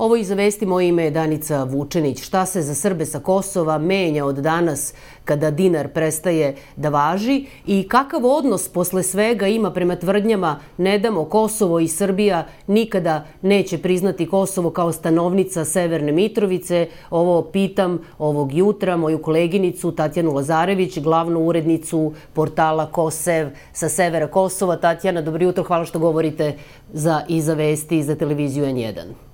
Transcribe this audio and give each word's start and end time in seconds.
Ovo 0.00 0.16
iz 0.16 0.30
vesti 0.30 0.66
moje 0.66 0.88
ime 0.88 1.04
je 1.04 1.10
Danica 1.10 1.64
Vučenić. 1.64 2.22
Šta 2.22 2.46
se 2.46 2.62
za 2.62 2.74
Srbe 2.74 3.06
sa 3.06 3.20
Kosova 3.20 3.78
menja 3.78 4.24
od 4.24 4.36
danas 4.36 4.94
kada 5.24 5.50
dinar 5.50 5.88
prestaje 5.88 6.54
da 6.76 6.88
važi 6.88 7.46
i 7.66 7.88
kakav 7.88 8.26
odnos 8.26 8.68
posle 8.68 9.02
svega 9.02 9.46
ima 9.46 9.70
prema 9.70 9.96
tvrdnjama 9.96 10.60
ne 10.78 10.98
damo 10.98 11.24
Kosovo 11.24 11.80
i 11.80 11.88
Srbija 11.88 12.46
nikada 12.66 13.26
neće 13.42 13.78
priznati 13.78 14.26
Kosovo 14.26 14.70
kao 14.70 14.92
stanovnica 14.92 15.64
Severne 15.64 16.12
Mitrovice. 16.12 16.88
Ovo 17.10 17.42
pitam 17.42 17.98
ovog 18.18 18.54
jutra 18.54 18.96
moju 18.96 19.22
koleginicu 19.22 19.92
Tatjanu 19.92 20.32
Lazarević, 20.32 20.98
glavnu 20.98 21.40
urednicu 21.40 22.12
portala 22.32 22.86
Kosev 22.86 23.48
sa 23.72 23.88
severa 23.88 24.26
Kosova. 24.26 24.76
Tatjana, 24.76 25.22
dobro 25.22 25.44
jutro, 25.44 25.64
hvala 25.64 25.84
što 25.84 25.98
govorite 25.98 26.54
za, 26.92 27.22
i 27.28 27.40
za 27.40 27.54
vesti 27.54 27.98
i 27.98 28.02
za 28.02 28.14
televiziju 28.14 28.64
N1. 28.64 29.29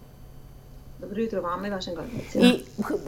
Dobro 1.07 1.23
jutro 1.23 1.43
vama 1.43 1.67
i 1.67 1.71
vašim 1.71 1.95
gledalcima. 1.95 2.45
I 2.45 2.61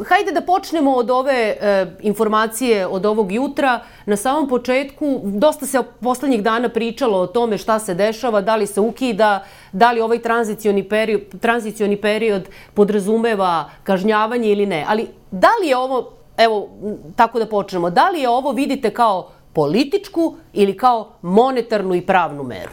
hajde 0.04 0.32
da 0.32 0.40
počnemo 0.40 0.92
od 0.94 1.10
ove 1.10 1.56
e, 1.60 1.86
informacije 2.00 2.86
od 2.86 3.06
ovog 3.06 3.32
jutra. 3.32 3.80
Na 4.06 4.16
samom 4.16 4.48
početku, 4.48 5.20
dosta 5.24 5.66
se 5.66 5.82
poslednjih 6.00 6.42
dana 6.42 6.68
pričalo 6.68 7.18
o 7.18 7.26
tome 7.26 7.58
šta 7.58 7.78
se 7.78 7.94
dešava, 7.94 8.40
da 8.40 8.56
li 8.56 8.66
se 8.66 8.80
ukida, 8.80 9.44
da 9.72 9.92
li 9.92 10.00
ovaj 10.00 10.22
tranzicioni 10.22 10.88
period, 10.88 11.20
tranzicioni 11.40 11.96
period 11.96 12.48
podrazumeva 12.74 13.70
kažnjavanje 13.82 14.52
ili 14.52 14.66
ne. 14.66 14.84
Ali 14.88 15.06
da 15.30 15.50
li 15.62 15.68
je 15.68 15.76
ovo, 15.76 16.12
evo, 16.36 16.68
tako 17.16 17.38
da 17.38 17.46
počnemo, 17.46 17.90
da 17.90 18.10
li 18.10 18.20
je 18.20 18.28
ovo 18.28 18.52
vidite 18.52 18.90
kao 18.90 19.30
političku 19.52 20.36
ili 20.52 20.76
kao 20.76 21.08
monetarnu 21.22 21.94
i 21.94 22.06
pravnu 22.06 22.42
meru? 22.42 22.72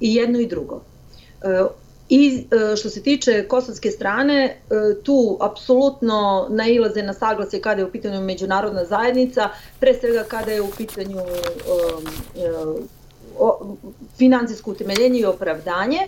I 0.00 0.14
jedno 0.14 0.38
i 0.38 0.46
drugo. 0.46 0.80
E, 2.12 2.14
I 2.14 2.46
e, 2.50 2.76
što 2.76 2.90
se 2.90 3.02
tiče 3.02 3.48
kosovske 3.48 3.90
strane, 3.90 4.44
e, 4.44 5.02
tu 5.02 5.38
apsolutno 5.40 6.46
nailaze 6.50 7.02
na 7.02 7.12
saglasje 7.14 7.60
kada 7.60 7.80
je 7.80 7.86
u 7.86 7.90
pitanju 7.90 8.20
međunarodna 8.20 8.84
zajednica, 8.84 9.48
pre 9.80 9.94
svega 9.94 10.24
kada 10.28 10.50
je 10.50 10.62
u 10.62 10.70
pitanju 10.76 11.18
um, 11.18 12.88
financijsko 14.18 14.70
utemeljenje 14.70 15.20
i 15.20 15.24
opravdanje, 15.24 15.98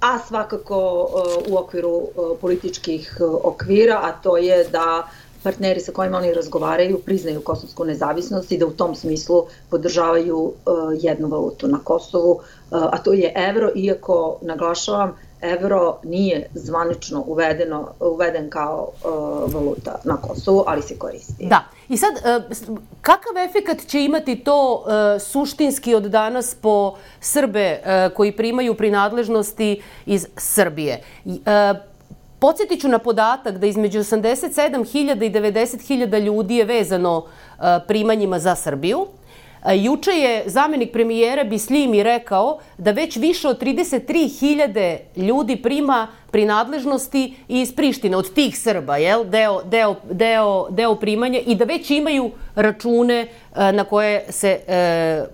a 0.00 0.18
svakako 0.18 1.08
u 1.48 1.56
okviru 1.56 2.08
političkih 2.40 3.16
okvira, 3.42 4.00
a 4.02 4.12
to 4.12 4.36
je 4.36 4.64
da 4.64 5.08
partneri 5.42 5.80
sa 5.80 5.92
kojima 5.92 6.18
oni 6.18 6.34
razgovaraju 6.34 6.98
priznaju 6.98 7.40
kosovsku 7.40 7.84
nezavisnost 7.84 8.52
i 8.52 8.58
da 8.58 8.66
u 8.66 8.70
tom 8.70 8.94
smislu 8.94 9.46
podržavaju 9.70 10.52
jednu 11.00 11.28
valutu 11.28 11.68
na 11.68 11.78
Kosovu, 11.84 12.40
a 12.70 12.98
to 12.98 13.12
je 13.12 13.32
evro, 13.36 13.70
iako 13.74 14.38
naglašavam 14.42 15.16
evro 15.42 15.96
nije 16.04 16.46
zvanično 16.54 17.24
uvedeno, 17.26 17.88
uveden 18.00 18.50
kao 18.50 18.88
uh, 19.04 19.54
valuta 19.54 19.98
na 20.04 20.16
Kosovu, 20.16 20.64
ali 20.66 20.82
se 20.82 20.98
koristi. 20.98 21.46
Da. 21.46 21.64
I 21.88 21.96
sad, 21.96 22.12
uh, 22.14 22.56
kakav 23.00 23.36
efekat 23.48 23.86
će 23.86 24.04
imati 24.04 24.36
to 24.36 24.74
uh, 24.74 25.22
suštinski 25.22 25.94
od 25.94 26.02
danas 26.02 26.54
po 26.54 26.94
Srbe 27.20 27.80
koji 28.16 28.32
primaju 28.32 28.74
prinadležnosti 28.74 29.82
iz 30.06 30.26
Srbije? 30.36 31.02
Podsjetit 32.38 32.80
ću 32.80 32.88
na 32.88 32.98
podatak 32.98 33.58
da 33.58 33.66
između 33.66 33.98
87.000 33.98 35.26
i 35.26 35.30
90.000 35.30 36.20
ljudi 36.24 36.56
je 36.56 36.64
vezano 36.64 37.24
primanjima 37.86 38.38
za 38.38 38.54
Srbiju. 38.54 39.06
Juče 39.70 40.10
je 40.10 40.42
zamenik 40.46 40.92
premijera 40.92 41.44
Bislimi 41.44 42.02
rekao 42.02 42.58
da 42.78 42.90
već 42.90 43.16
više 43.16 43.48
od 43.48 43.62
33.000 43.62 44.96
ljudi 45.16 45.56
prima 45.56 46.08
prinadležnosti 46.30 47.34
iz 47.48 47.74
Prištine, 47.74 48.16
od 48.16 48.34
tih 48.34 48.58
Srba, 48.58 48.96
jel? 48.96 49.24
Deo, 49.24 49.62
deo, 49.64 49.94
deo, 50.10 50.66
deo 50.70 50.94
primanja 50.94 51.38
i 51.46 51.54
da 51.54 51.64
već 51.64 51.90
imaju 51.90 52.30
račune 52.54 53.28
na 53.72 53.84
koje 53.84 54.24
se 54.28 54.60
e, 54.66 55.24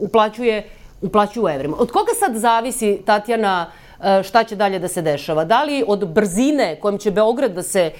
uplaćuje, 0.00 0.68
uplaćuju 1.02 1.48
evrima. 1.48 1.76
Od 1.78 1.92
koga 1.92 2.12
sad 2.18 2.36
zavisi, 2.36 3.02
Tatjana, 3.06 3.70
šta 4.24 4.44
će 4.44 4.56
dalje 4.56 4.78
da 4.78 4.88
se 4.88 5.02
dešava? 5.02 5.44
Da 5.44 5.64
li 5.64 5.84
od 5.86 6.08
brzine 6.08 6.76
kojom 6.80 6.98
će 6.98 7.10
Beograd 7.10 7.52
da 7.52 7.62
se 7.62 7.90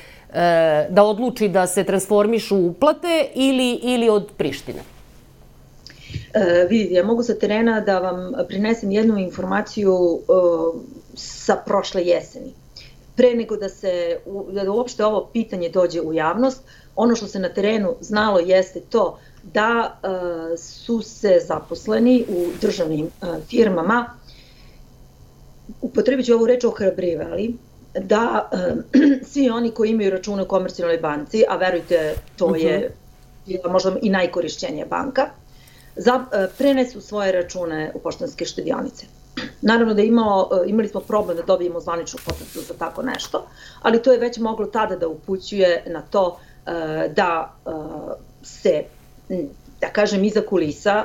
da 0.90 1.02
odluči 1.02 1.48
da 1.48 1.66
se 1.66 1.84
transformišu 1.84 2.56
uplate 2.56 3.26
ili, 3.34 3.72
ili 3.82 4.08
od 4.08 4.32
Prištine? 4.36 4.97
E, 6.38 6.66
vidite, 6.70 6.94
ja 6.94 7.04
mogu 7.04 7.22
sa 7.22 7.34
terena 7.34 7.80
da 7.80 7.98
vam 7.98 8.32
prinesem 8.48 8.90
jednu 8.90 9.18
informaciju 9.18 9.94
e, 9.94 10.32
sa 11.14 11.56
prošle 11.66 12.04
jeseni. 12.06 12.52
Pre 13.16 13.34
nego 13.34 13.56
da 13.56 13.68
se, 13.68 14.18
da 14.52 14.70
uopšte 14.72 15.04
ovo 15.04 15.28
pitanje 15.32 15.68
dođe 15.68 16.00
u 16.00 16.12
javnost, 16.12 16.62
ono 16.96 17.16
što 17.16 17.26
se 17.26 17.38
na 17.38 17.48
terenu 17.48 17.94
znalo 18.00 18.38
jeste 18.38 18.80
to 18.80 19.18
da 19.42 19.98
e, 20.02 20.56
su 20.56 21.02
se 21.02 21.40
zaposleni 21.46 22.24
u 22.28 22.46
državnim 22.60 23.06
e, 23.06 23.26
firmama, 23.50 24.06
upotrebit 25.80 26.26
ću 26.26 26.34
ovu 26.34 26.46
reč 26.46 26.64
ohrabrivali, 26.64 27.54
da 28.00 28.50
e, 28.52 28.74
svi 29.30 29.50
oni 29.50 29.70
koji 29.70 29.90
imaju 29.90 30.10
račune 30.10 30.42
u 30.42 30.48
komercijalnoj 30.48 30.98
banci, 30.98 31.44
a 31.48 31.56
verujte, 31.56 32.14
to 32.36 32.56
je 32.56 32.90
bila 33.46 33.72
možda 33.72 33.96
i 34.02 34.10
najkorišćenija 34.10 34.86
banka, 34.86 35.30
za, 35.98 36.24
e, 36.32 36.46
prenesu 36.58 37.00
svoje 37.00 37.32
račune 37.32 37.92
u 37.94 37.98
poštanske 37.98 38.44
štedionice. 38.44 39.06
Naravno 39.62 39.94
da 39.94 40.02
imao, 40.02 40.50
e, 40.52 40.70
imali 40.70 40.88
smo 40.88 41.00
problem 41.00 41.36
da 41.36 41.42
dobijemo 41.42 41.80
zvaničnu 41.80 42.18
potvrdu 42.24 42.60
za 42.68 42.74
tako 42.74 43.02
nešto, 43.02 43.46
ali 43.82 44.02
to 44.02 44.12
je 44.12 44.18
već 44.18 44.38
moglo 44.38 44.66
tada 44.66 44.96
da 44.96 45.08
upućuje 45.08 45.84
na 45.86 46.02
to 46.02 46.38
e, 46.66 47.08
da 47.16 47.54
se, 48.42 48.82
da 49.80 49.88
kažem, 49.92 50.24
iza 50.24 50.40
kulisa 50.40 51.04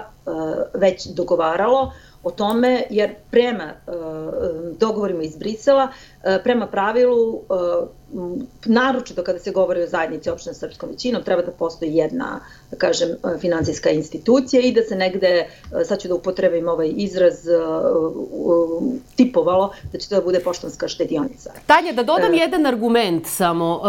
već 0.73 1.05
dogovaralo 1.07 1.93
o 2.23 2.31
tome, 2.31 2.83
jer 2.89 3.13
prema 3.31 3.73
uh, 3.87 3.93
dogovorima 4.79 5.23
iz 5.23 5.37
Brisela, 5.37 5.83
uh, 5.83 6.35
prema 6.43 6.67
pravilu, 6.67 7.33
uh, 7.33 7.87
naročito 8.65 9.23
kada 9.23 9.39
se 9.39 9.51
govori 9.51 9.83
o 9.83 9.87
zajednici 9.87 10.29
opštine 10.29 10.53
srpskom 10.53 10.89
većinom, 10.89 11.23
treba 11.23 11.41
da 11.41 11.51
postoji 11.51 11.95
jedna, 11.95 12.39
da 12.71 12.77
kažem, 12.77 13.09
financijska 13.39 13.89
institucija 13.89 14.61
i 14.61 14.71
da 14.71 14.81
se 14.81 14.95
negde, 14.95 15.47
sad 15.85 16.01
ću 16.01 16.07
da 16.07 16.15
upotrebim 16.15 16.67
ovaj 16.67 16.91
izraz, 16.95 17.33
tipovalo 19.15 19.73
da 19.91 19.99
će 19.99 20.09
to 20.09 20.15
da 20.15 20.21
bude 20.21 20.39
poštanska 20.39 20.87
štedionica. 20.87 21.51
Tanja, 21.65 21.91
da 21.91 22.03
dodam 22.03 22.33
jedan 22.33 22.65
argument 22.65 23.27
samo. 23.27 23.81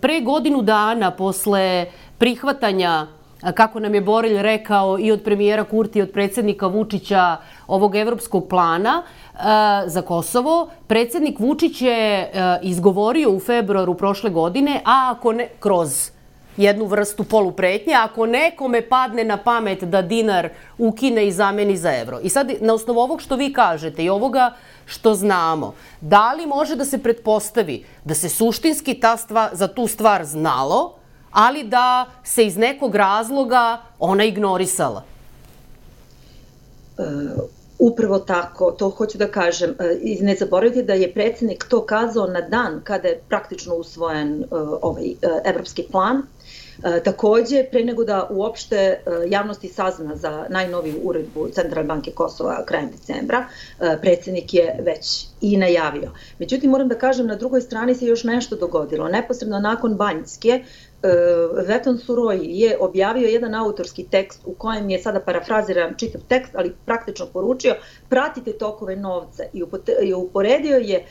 Pre 0.00 0.20
godinu 0.20 0.62
dana 0.62 1.10
posle 1.10 1.86
prihvatanja 2.18 3.06
kako 3.54 3.80
nam 3.80 3.94
je 3.94 4.00
Borelj 4.00 4.42
rekao 4.42 4.98
i 4.98 5.12
od 5.12 5.22
premijera 5.22 5.64
Kurti 5.64 5.98
i 5.98 6.02
od 6.02 6.10
predsednika 6.10 6.66
Vučića 6.66 7.36
ovog 7.66 7.96
evropskog 7.96 8.48
plana 8.48 9.02
e, 9.02 9.38
za 9.86 10.02
Kosovo. 10.02 10.68
Predsednik 10.86 11.38
Vučić 11.38 11.82
je 11.82 12.20
e, 12.20 12.30
izgovorio 12.62 13.30
u 13.30 13.40
februaru 13.40 13.94
prošle 13.94 14.30
godine, 14.30 14.80
a 14.84 15.14
ako 15.16 15.32
ne, 15.32 15.48
kroz 15.60 16.10
jednu 16.56 16.84
vrstu 16.84 17.24
polupretnje, 17.24 17.94
ako 17.94 18.26
nekome 18.26 18.82
padne 18.88 19.24
na 19.24 19.36
pamet 19.36 19.84
da 19.84 20.02
dinar 20.02 20.48
ukine 20.78 21.26
i 21.26 21.32
zameni 21.32 21.76
za 21.76 21.94
evro. 21.94 22.18
I 22.22 22.28
sad, 22.28 22.52
na 22.60 22.74
osnovu 22.74 23.00
ovog 23.00 23.20
što 23.22 23.36
vi 23.36 23.52
kažete 23.52 24.04
i 24.04 24.08
ovoga 24.08 24.52
što 24.86 25.14
znamo, 25.14 25.74
da 26.00 26.32
li 26.32 26.46
može 26.46 26.76
da 26.76 26.84
se 26.84 26.98
pretpostavi 27.02 27.84
da 28.04 28.14
se 28.14 28.28
suštinski 28.28 28.94
ta 28.94 29.16
stvar, 29.16 29.50
za 29.52 29.68
tu 29.68 29.86
stvar 29.86 30.24
znalo, 30.24 30.97
ali 31.30 31.64
da 31.64 32.06
se 32.24 32.46
iz 32.46 32.56
nekog 32.56 32.94
razloga 32.94 33.78
ona 33.98 34.24
ignorisala? 34.24 35.02
E, 36.98 37.02
upravo 37.78 38.18
tako, 38.18 38.70
to 38.70 38.90
hoću 38.90 39.18
da 39.18 39.30
kažem. 39.30 39.70
E, 39.70 39.98
I 40.02 40.22
ne 40.22 40.34
zaboravite 40.34 40.82
da 40.82 40.94
je 40.94 41.12
predsednik 41.12 41.64
to 41.68 41.86
kazao 41.86 42.26
na 42.26 42.40
dan 42.40 42.80
kada 42.84 43.08
je 43.08 43.20
praktično 43.28 43.74
usvojen 43.74 44.42
e, 44.42 44.46
ovaj 44.82 45.06
e, 45.06 45.14
evropski 45.44 45.82
plan, 45.82 46.22
takođe, 47.04 47.64
pre 47.70 47.84
nego 47.84 48.04
da 48.04 48.28
uopšte 48.30 49.00
javnosti 49.28 49.68
sazna 49.68 50.16
za 50.16 50.46
najnoviju 50.48 51.00
uredbu 51.02 51.48
Centralne 51.48 51.88
banke 51.88 52.10
Kosova 52.10 52.64
krajem 52.64 52.90
decembra, 52.90 53.44
predsednik 54.00 54.54
je 54.54 54.76
već 54.82 55.26
i 55.40 55.56
najavio. 55.56 56.10
Međutim, 56.38 56.70
moram 56.70 56.88
da 56.88 56.94
kažem, 56.94 57.26
na 57.26 57.36
drugoj 57.36 57.60
strani 57.60 57.94
se 57.94 58.06
još 58.06 58.24
nešto 58.24 58.56
dogodilo. 58.56 59.08
Neposredno 59.08 59.58
nakon 59.60 59.96
Banjske, 59.96 60.64
Veton 61.66 61.98
Suroj 61.98 62.38
je 62.42 62.76
objavio 62.80 63.28
jedan 63.28 63.54
autorski 63.54 64.04
tekst 64.04 64.42
u 64.44 64.54
kojem 64.54 64.90
je 64.90 64.98
sada 64.98 65.20
parafraziran 65.20 65.94
čitav 65.96 66.20
tekst, 66.28 66.54
ali 66.54 66.74
praktično 66.84 67.26
poručio 67.26 67.74
pratite 68.08 68.52
tokove 68.52 68.96
novca. 68.96 69.42
I 70.02 70.14
uporedio 70.14 70.76
je 70.76 70.96
e, 70.96 71.04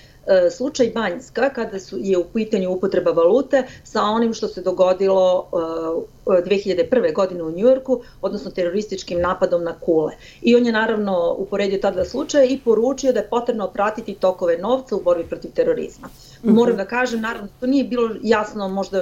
slučaj 0.52 0.92
Banjska, 0.96 1.50
kada 1.50 1.80
su, 1.80 1.98
je 2.00 2.18
u 2.18 2.24
pitanju 2.24 2.72
upotreba 2.72 3.12
valute, 3.12 3.64
sa 3.84 4.02
onim 4.02 4.34
što 4.34 4.48
se 4.48 4.62
dogodilo 4.62 5.50
2001. 6.26 7.14
godine 7.14 7.44
u 7.44 7.52
Njujorku, 7.52 8.02
odnosno 8.22 8.52
terorističkim 8.52 9.22
napadom 9.22 9.64
na 9.64 9.80
Kule. 9.80 10.14
I 10.42 10.56
on 10.56 10.66
je 10.66 10.72
naravno 10.72 11.36
uporedio 11.38 11.80
ta 11.82 11.92
dva 11.92 12.06
slučaja 12.06 12.46
i 12.46 12.60
poručio 12.66 13.14
da 13.14 13.20
je 13.20 13.30
potrebno 13.30 13.68
pratiti 13.68 14.14
tokove 14.14 14.58
novca 14.58 14.96
u 14.96 15.02
borbi 15.02 15.24
protiv 15.24 15.52
terorizma. 15.52 16.08
Mhm. 16.44 16.54
Moram 16.54 16.78
da 16.78 16.86
kažem, 16.86 17.22
naravno, 17.22 17.48
to 17.60 17.68
nije 17.68 17.84
bilo 17.84 18.10
jasno 18.24 18.70
možda 18.70 19.02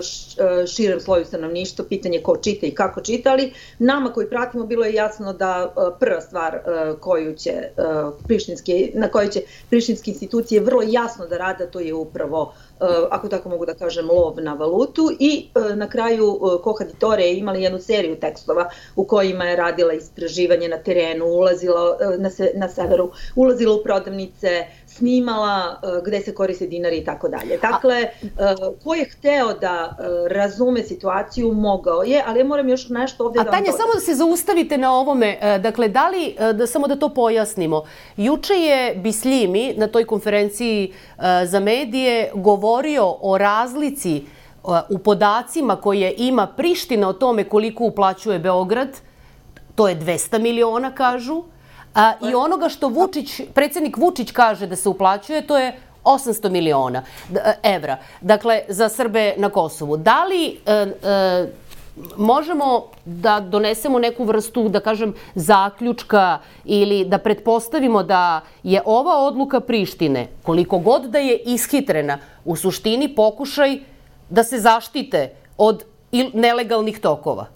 širem 0.76 1.00
sloju 1.00 1.26
stanovništva, 1.26 1.86
pitanje 1.90 2.22
ko 2.22 2.38
čita 2.38 2.66
i 2.66 2.72
kako 2.72 3.02
čita, 3.02 3.32
ali 3.32 3.54
nama 3.80 4.14
koji 4.14 4.30
pratimo 4.30 4.66
bilo 4.66 4.86
je 4.86 4.94
jasno 4.94 5.34
da 5.34 5.74
prva 6.00 6.22
stvar 6.22 6.60
koju 7.00 7.36
će 7.36 7.52
na 8.94 9.08
kojoj 9.08 9.30
će 9.30 9.42
prištinske 9.70 10.12
institucije 10.12 10.62
vrlo 10.62 10.82
jasno 10.88 11.15
da 11.30 11.38
rada, 11.38 11.68
to 11.68 11.80
je 11.80 11.94
upravo 11.94 12.54
ako 13.12 13.28
tako 13.28 13.50
mogu 13.50 13.66
da 13.66 13.74
kažem, 13.74 14.10
lov 14.10 14.42
na 14.42 14.54
valutu 14.54 15.12
i 15.20 15.50
na 15.76 15.90
kraju 15.90 16.40
Kohaditore 16.64 17.24
je 17.24 17.38
imala 17.38 17.58
jednu 17.58 17.80
seriju 17.80 18.20
tekstova 18.20 18.70
u 18.96 19.06
kojima 19.06 19.46
je 19.46 19.56
radila 19.56 19.94
istraživanje 19.94 20.68
na 20.68 20.78
terenu, 20.78 21.26
ulazila 21.26 21.98
na, 22.18 22.30
se, 22.30 22.52
na 22.56 22.70
severu, 22.70 23.12
ulazila 23.36 23.76
u 23.76 23.84
prodavnice, 23.84 24.66
snimala 24.98 25.80
uh, 25.84 26.04
gde 26.06 26.22
se 26.22 26.36
koriste 26.36 26.68
dinari 26.68 26.98
i 26.98 27.06
tako 27.06 27.28
dalje. 27.28 27.58
Dakle, 27.58 28.08
uh, 28.24 28.84
ko 28.84 28.94
je 28.94 29.06
hteo 29.06 29.54
da 29.54 29.98
uh, 30.00 30.06
razume 30.28 30.84
situaciju, 30.84 31.52
mogao 31.52 32.04
je, 32.04 32.24
ali 32.28 32.40
ja 32.40 32.46
moram 32.46 32.70
još 32.70 32.90
nešto 32.90 33.26
ovde 33.26 33.40
A, 33.40 33.44
da 33.44 33.52
Tanja, 33.52 33.72
samo 33.72 33.94
da 33.94 34.00
se 34.00 34.14
zaustavite 34.14 34.78
na 34.78 34.94
ovome, 34.94 35.60
dakle, 35.64 35.88
da 35.88 36.10
li, 36.10 36.36
da 36.54 36.68
samo 36.68 36.88
da 36.88 36.96
to 36.96 37.10
pojasnimo, 37.10 37.84
juče 38.18 38.54
je 38.54 38.96
Bislimi 38.96 39.74
na 39.78 39.88
toj 39.88 40.06
konferenciji 40.06 40.94
za 41.46 41.60
medije 41.60 42.32
govorio 42.34 43.16
o 43.22 43.38
razlici 43.38 44.24
u 44.90 44.98
podacima 44.98 45.76
koje 45.76 46.14
ima 46.18 46.48
Priština 46.48 47.10
o 47.10 47.14
tome 47.14 47.44
koliko 47.44 47.84
uplaćuje 47.84 48.40
Beograd, 48.40 48.90
to 49.76 49.88
je 49.88 49.96
200 49.96 50.40
miliona, 50.40 50.92
kažu, 50.96 51.44
A, 51.96 52.14
I 52.22 52.36
onoga 52.36 52.70
što 52.70 52.88
Vučić, 52.88 53.42
predsednik 53.54 53.98
Vučić 53.98 54.32
kaže 54.32 54.68
da 54.68 54.76
se 54.76 54.90
uplaćuje, 54.90 55.48
to 55.48 55.58
je 55.58 55.74
800 56.04 56.50
miliona 56.50 57.04
e, 57.34 57.54
evra. 57.64 57.98
Dakle, 58.22 58.62
za 58.70 58.90
Srbe 58.90 59.34
na 59.38 59.50
Kosovu. 59.50 59.98
Da 59.98 60.24
li 60.24 60.60
e, 60.66 60.72
e, 60.74 61.48
možemo 62.18 62.84
da 63.06 63.40
donesemo 63.40 64.00
neku 64.00 64.24
vrstu, 64.24 64.70
da 64.70 64.80
kažem, 64.80 65.14
zaključka 65.36 66.40
ili 66.66 67.06
da 67.06 67.18
pretpostavimo 67.18 68.04
da 68.04 68.42
je 68.64 68.82
ova 68.86 69.18
odluka 69.18 69.60
Prištine, 69.60 70.28
koliko 70.44 70.78
god 70.78 71.10
da 71.10 71.20
je 71.20 71.38
ishitrena, 71.46 72.18
u 72.46 72.56
suštini 72.56 73.16
pokušaj 73.16 73.80
da 74.30 74.44
se 74.44 74.60
zaštite 74.60 75.30
od 75.58 75.84
nelegalnih 76.34 77.00
tokova? 77.00 77.55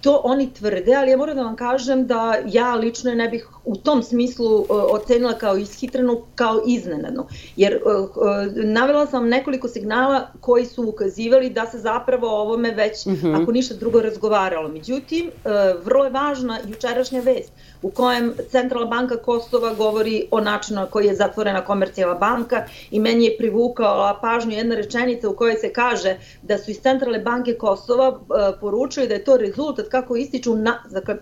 To 0.00 0.20
oni 0.24 0.54
tvrde, 0.54 0.94
ali 0.94 1.10
ja 1.10 1.16
moram 1.16 1.36
da 1.36 1.42
vam 1.42 1.56
kažem 1.56 2.06
da 2.06 2.36
ja 2.46 2.74
lično 2.74 3.14
ne 3.14 3.28
bih 3.28 3.48
u 3.64 3.76
tom 3.76 4.02
smislu 4.02 4.56
uh, 4.56 4.66
ocenila 4.68 5.32
kao 5.32 5.56
ishitrenu, 5.56 6.22
kao 6.34 6.62
iznenadnu. 6.66 7.26
Jer 7.56 7.80
uh, 7.84 8.10
uh, 8.16 8.64
navela 8.64 9.06
sam 9.06 9.28
nekoliko 9.28 9.68
signala 9.68 10.28
koji 10.40 10.66
su 10.66 10.88
ukazivali 10.88 11.50
da 11.50 11.66
se 11.66 11.78
zapravo 11.78 12.28
o 12.28 12.40
ovome 12.40 12.70
već, 12.70 13.06
mm 13.06 13.10
-hmm. 13.10 13.42
ako 13.42 13.52
ništa 13.52 13.74
drugo, 13.74 14.02
razgovaralo. 14.02 14.68
Međutim, 14.68 15.26
uh, 15.26 15.84
vrlo 15.84 16.04
je 16.04 16.10
važna 16.10 16.58
jučerašnja 16.68 17.20
vest 17.20 17.52
u 17.82 17.90
kojem 17.90 18.34
Centralna 18.50 18.86
banka 18.86 19.16
Kosova 19.16 19.74
govori 19.74 20.26
o 20.30 20.40
načinu 20.40 20.80
na 20.80 20.86
koji 20.86 21.06
je 21.06 21.14
zatvorena 21.14 21.64
komercijalna 21.64 22.14
banka 22.14 22.64
i 22.90 23.00
meni 23.00 23.24
je 23.24 23.36
privukala 23.38 24.18
pažnju 24.22 24.52
jedna 24.52 24.74
rečenica 24.74 25.28
u 25.28 25.34
kojoj 25.36 25.54
se 25.54 25.72
kaže 25.72 26.16
da 26.42 26.58
su 26.58 26.70
iz 26.70 26.80
Centralne 26.80 27.18
banke 27.18 27.54
Kosova 27.54 28.08
uh, 28.08 28.18
poručili 28.60 29.08
da 29.08 29.14
je 29.14 29.24
to 29.24 29.36
rezultat 29.36 29.88
kako 29.90 30.16
ističu 30.16 30.56
na, 30.56 30.82
dakle, 30.90 31.16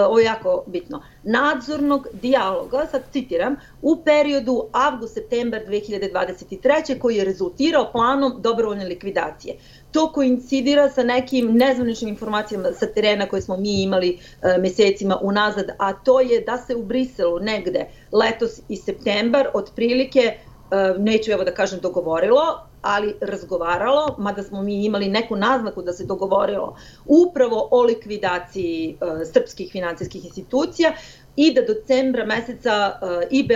ovo 0.00 0.18
je 0.18 0.24
jako 0.24 0.64
bitno, 0.66 1.02
nadzornog 1.22 2.06
dijaloga, 2.12 2.86
sad 2.90 3.02
citiram, 3.12 3.56
u 3.82 4.02
periodu 4.04 4.64
avgust-septembar 4.72 5.66
2023. 5.66 6.98
koji 6.98 7.16
je 7.16 7.24
rezultirao 7.24 7.92
planom 7.92 8.32
dobrovoljne 8.38 8.84
likvidacije. 8.84 9.56
To 9.92 10.12
koincidira 10.12 10.90
sa 10.90 11.02
nekim 11.02 11.52
nezvaničnim 11.52 12.08
informacijama 12.08 12.72
sa 12.72 12.86
terena 12.86 13.26
koje 13.26 13.42
smo 13.42 13.56
mi 13.56 13.82
imali 13.82 14.18
e, 14.42 14.58
mesecima 14.58 15.18
unazad, 15.22 15.66
a 15.78 15.92
to 15.92 16.20
je 16.20 16.40
da 16.40 16.58
se 16.58 16.76
u 16.76 16.82
Briselu 16.82 17.40
negde 17.40 17.86
letos 18.12 18.60
i 18.68 18.76
septembar 18.76 19.48
otprilike 19.54 20.20
e, 20.20 20.36
neću 20.98 21.32
evo 21.32 21.44
da 21.44 21.54
kažem 21.54 21.80
dogovorilo, 21.80 22.71
ali 22.82 23.14
razgovaralo, 23.20 24.14
mada 24.18 24.42
smo 24.42 24.62
mi 24.62 24.84
imali 24.84 25.08
neku 25.08 25.36
naznaku 25.36 25.82
da 25.82 25.92
se 25.92 26.04
dogovorilo 26.04 26.76
upravo 27.06 27.68
o 27.70 27.82
likvidaciji 27.82 28.96
uh, 29.00 29.08
srpskih 29.32 29.72
financijskih 29.72 30.24
institucija 30.24 30.92
i 31.36 31.54
da 31.54 31.60
do 31.62 31.74
decembra 31.74 32.24
meseca 32.26 32.98
uh, 33.02 33.08
i 33.30 33.48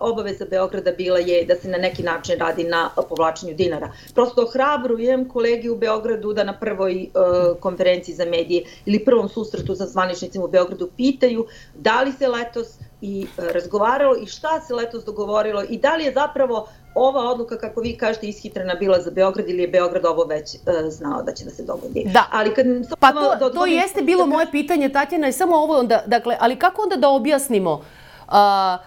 obaveza 0.00 0.46
Beograda 0.50 0.92
bila 0.92 1.18
je 1.18 1.44
da 1.44 1.56
se 1.56 1.68
na 1.68 1.78
neki 1.78 2.02
način 2.02 2.38
radi 2.38 2.64
na 2.64 2.90
povlačenju 3.08 3.54
dinara. 3.54 3.92
Prosto 4.14 4.42
ohrabrujem 4.42 5.28
kolegi 5.28 5.68
u 5.68 5.76
Beogradu 5.76 6.32
da 6.32 6.44
na 6.44 6.58
prvoj 6.58 7.02
uh, 7.14 7.60
konferenciji 7.60 8.14
za 8.14 8.24
medije 8.24 8.64
ili 8.86 9.04
prvom 9.04 9.28
susretu 9.28 9.74
sa 9.74 9.86
zvaničnicima 9.86 10.44
u 10.44 10.48
Beogradu 10.48 10.90
pitaju 10.96 11.46
da 11.74 12.02
li 12.02 12.12
se 12.12 12.28
letos 12.28 12.78
i 13.00 13.26
uh, 13.38 13.44
razgovaralo 13.52 14.16
i 14.16 14.26
šta 14.26 14.60
se 14.60 14.74
letos 14.74 15.04
dogovorilo 15.04 15.62
i 15.68 15.78
da 15.78 15.96
li 15.96 16.04
je 16.04 16.12
zapravo 16.12 16.68
ova 16.94 17.30
odluka, 17.30 17.58
kako 17.58 17.80
vi 17.80 17.96
kažete, 17.96 18.26
ishitrena 18.26 18.74
bila 18.74 19.00
za 19.00 19.10
Beograd 19.10 19.48
ili 19.48 19.62
je 19.62 19.68
Beograd 19.68 20.04
ovo 20.04 20.24
već 20.24 20.54
uh, 20.54 20.90
znao 20.90 21.22
da 21.22 21.32
će 21.32 21.44
da 21.44 21.50
se 21.50 21.62
dogodi? 21.62 22.04
Da. 22.12 22.24
Ali 22.32 22.54
kad, 22.54 22.66
pa 22.98 23.12
to, 23.12 23.36
da 23.40 23.50
to 23.52 23.66
jeste 23.66 24.02
bilo 24.02 24.24
da... 24.24 24.30
moje 24.30 24.50
pitanje, 24.50 24.88
Tatjana, 24.88 25.28
i 25.28 25.32
samo 25.32 25.56
ovo 25.56 25.78
onda, 25.78 26.02
dakle, 26.06 26.36
ali 26.40 26.56
kako 26.56 26.82
onda 26.82 26.96
da 26.96 27.08
objasnimo 27.08 27.72
uh, 27.72 28.34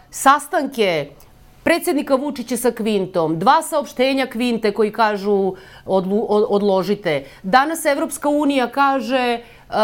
sastanke 0.10 1.10
predsednika 1.64 2.16
Vučića 2.16 2.58
sa 2.58 2.72
Kvintom, 2.72 3.40
dva 3.40 3.62
saopštenja 3.62 4.26
Kvinte 4.26 4.72
koji 4.72 4.92
kažu 4.92 5.54
odlu, 5.86 6.26
odložite. 6.30 7.26
Danas 7.44 7.86
Evropska 7.86 8.30
unija 8.30 8.68
kaže 8.72 9.40
uh, 9.40 9.76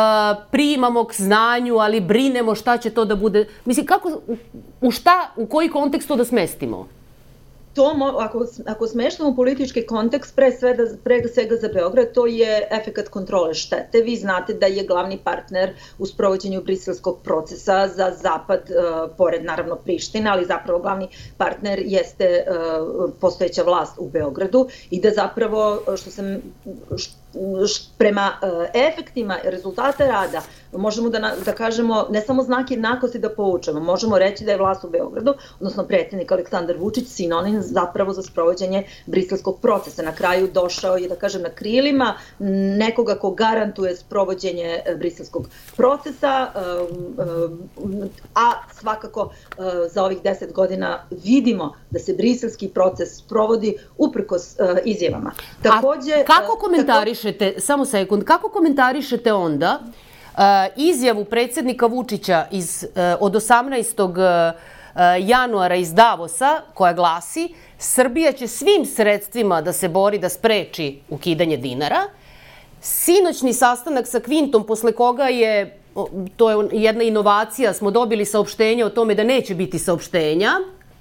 primamo 0.52 1.04
k 1.04 1.14
znanju, 1.14 1.78
ali 1.78 2.02
brinemo 2.02 2.56
šta 2.56 2.78
će 2.78 2.90
to 2.90 3.06
da 3.06 3.16
bude. 3.16 3.48
Mislim, 3.66 3.86
kako, 3.86 4.12
u 4.82 4.92
šta, 4.92 5.32
u 5.36 5.46
koji 5.46 5.70
kontekst 5.70 6.08
to 6.08 6.16
da 6.16 6.26
smestimo? 6.26 6.97
To, 7.78 7.94
ako, 8.20 8.46
ako 8.66 8.88
smeštamo 8.88 9.36
politički 9.36 9.86
kontekst, 9.86 10.36
pre 10.36 10.52
svega, 10.52 10.84
pre 11.04 11.22
svega 11.28 11.56
za 11.56 11.70
Beograd, 11.74 12.12
to 12.14 12.26
je 12.26 12.68
efekat 12.72 13.10
kontrole 13.10 13.54
štete. 13.54 14.02
Vi 14.02 14.16
znate 14.16 14.54
da 14.54 14.66
je 14.66 14.86
glavni 14.86 15.20
partner 15.24 15.74
u 16.00 16.06
sprovođenju 16.06 16.62
briselskog 16.62 17.20
procesa 17.24 17.88
za 17.88 18.12
zapad, 18.22 18.70
uh, 18.70 19.12
pored 19.18 19.46
naravno 19.46 19.76
Priština, 19.76 20.34
ali 20.34 20.46
zapravo 20.46 20.80
glavni 20.80 21.08
partner 21.38 21.82
jeste 21.86 22.44
uh, 22.48 23.14
postojeća 23.22 23.64
vlast 23.64 23.94
u 23.98 24.10
Beogradu 24.10 24.68
i 24.90 25.02
da 25.02 25.12
zapravo, 25.12 25.82
što 25.98 26.12
sam, 26.12 26.38
što 26.98 27.27
prema 27.98 28.32
e, 28.74 28.88
efektima 28.88 29.38
rezultata 29.44 30.08
rada 30.08 30.42
možemo 30.72 31.10
da, 31.10 31.34
da 31.46 31.52
kažemo 31.52 32.08
ne 32.10 32.22
samo 32.22 32.44
znak 32.44 32.72
jednakosti 32.72 33.20
da 33.20 33.30
poučemo, 33.30 33.80
možemo 33.80 34.20
reći 34.20 34.44
da 34.44 34.52
je 34.52 34.58
vlast 34.58 34.84
u 34.84 34.90
Beogradu, 34.90 35.34
odnosno 35.60 35.84
predsjednik 35.84 36.32
Aleksandar 36.32 36.78
Vučić 36.78 37.08
sinonim 37.08 37.62
zapravo 37.62 38.14
za 38.14 38.22
sprovođenje 38.22 38.84
briselskog 39.06 39.60
procesa. 39.62 40.02
Na 40.02 40.16
kraju 40.16 40.50
došao 40.54 40.98
je, 40.98 41.10
da 41.10 41.16
kažem, 41.16 41.42
na 41.42 41.50
krilima 41.50 42.14
nekoga 42.78 43.16
ko 43.16 43.32
garantuje 43.32 43.96
sprovođenje 43.96 44.82
e, 44.86 44.96
briselskog 44.96 45.48
procesa, 45.76 46.48
e, 46.56 46.60
a 48.36 48.52
svakako 48.80 49.32
za 49.90 50.04
ovih 50.04 50.22
deset 50.24 50.54
godina 50.54 51.06
vidimo 51.24 51.74
da 51.90 52.00
se 52.00 52.14
briselski 52.14 52.68
proces 52.68 53.18
sprovodi 53.18 53.78
uprkos 53.98 54.56
izjavama. 54.86 55.32
Takođe, 55.64 56.14
a 56.14 56.24
kako 56.24 56.58
komentariše 56.58 57.27
komentarišete, 57.28 57.60
samo 57.60 57.86
sekund, 57.86 58.24
kako 58.24 58.50
komentarišete 58.50 59.34
onda 59.34 59.80
uh, 59.82 60.42
izjavu 60.76 61.26
predsednika 61.26 61.86
Vučića 61.86 62.46
iz, 62.52 62.86
uh, 62.90 63.18
od 63.20 63.34
18. 63.34 64.04
Uh, 64.04 64.60
januara 65.20 65.76
iz 65.76 65.94
Davosa, 65.94 66.62
koja 66.74 66.94
glasi 66.94 67.54
Srbija 67.78 68.32
će 68.32 68.48
svim 68.48 68.86
sredstvima 68.86 69.62
da 69.62 69.74
se 69.74 69.90
bori 69.90 70.20
da 70.20 70.30
spreči 70.30 71.00
ukidanje 71.10 71.58
dinara. 71.58 72.10
Sinoćni 72.82 73.54
sastanak 73.54 74.08
sa 74.08 74.20
Kvintom, 74.20 74.66
posle 74.66 74.92
koga 74.92 75.28
je, 75.28 75.78
to 76.36 76.50
je 76.50 76.70
jedna 76.72 77.04
inovacija, 77.04 77.74
smo 77.74 77.92
dobili 77.92 78.26
saopštenje 78.26 78.86
o 78.86 78.90
tome 78.90 79.16
da 79.16 79.24
neće 79.24 79.56
biti 79.56 79.80
saopštenja, 79.80 80.52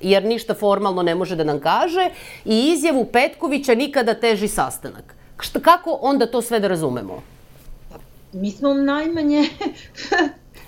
jer 0.00 0.25
ništa 0.25 0.54
formalno 0.54 1.02
ne 1.02 1.14
može 1.14 1.37
da 1.37 1.45
nam 1.45 1.61
kaže, 1.61 2.11
i 2.45 2.73
izjavu 2.73 3.04
Petkovića 3.04 3.75
nikada 3.75 4.14
teži 4.14 4.49
sastanak. 4.49 5.16
Šta, 5.40 5.61
kako 5.61 5.99
onda 6.02 6.26
to 6.26 6.43
sve 6.43 6.61
da 6.61 6.69
razumemo? 6.69 7.23
Mi 8.33 8.50
smo 8.50 8.75
najmanje 8.75 9.49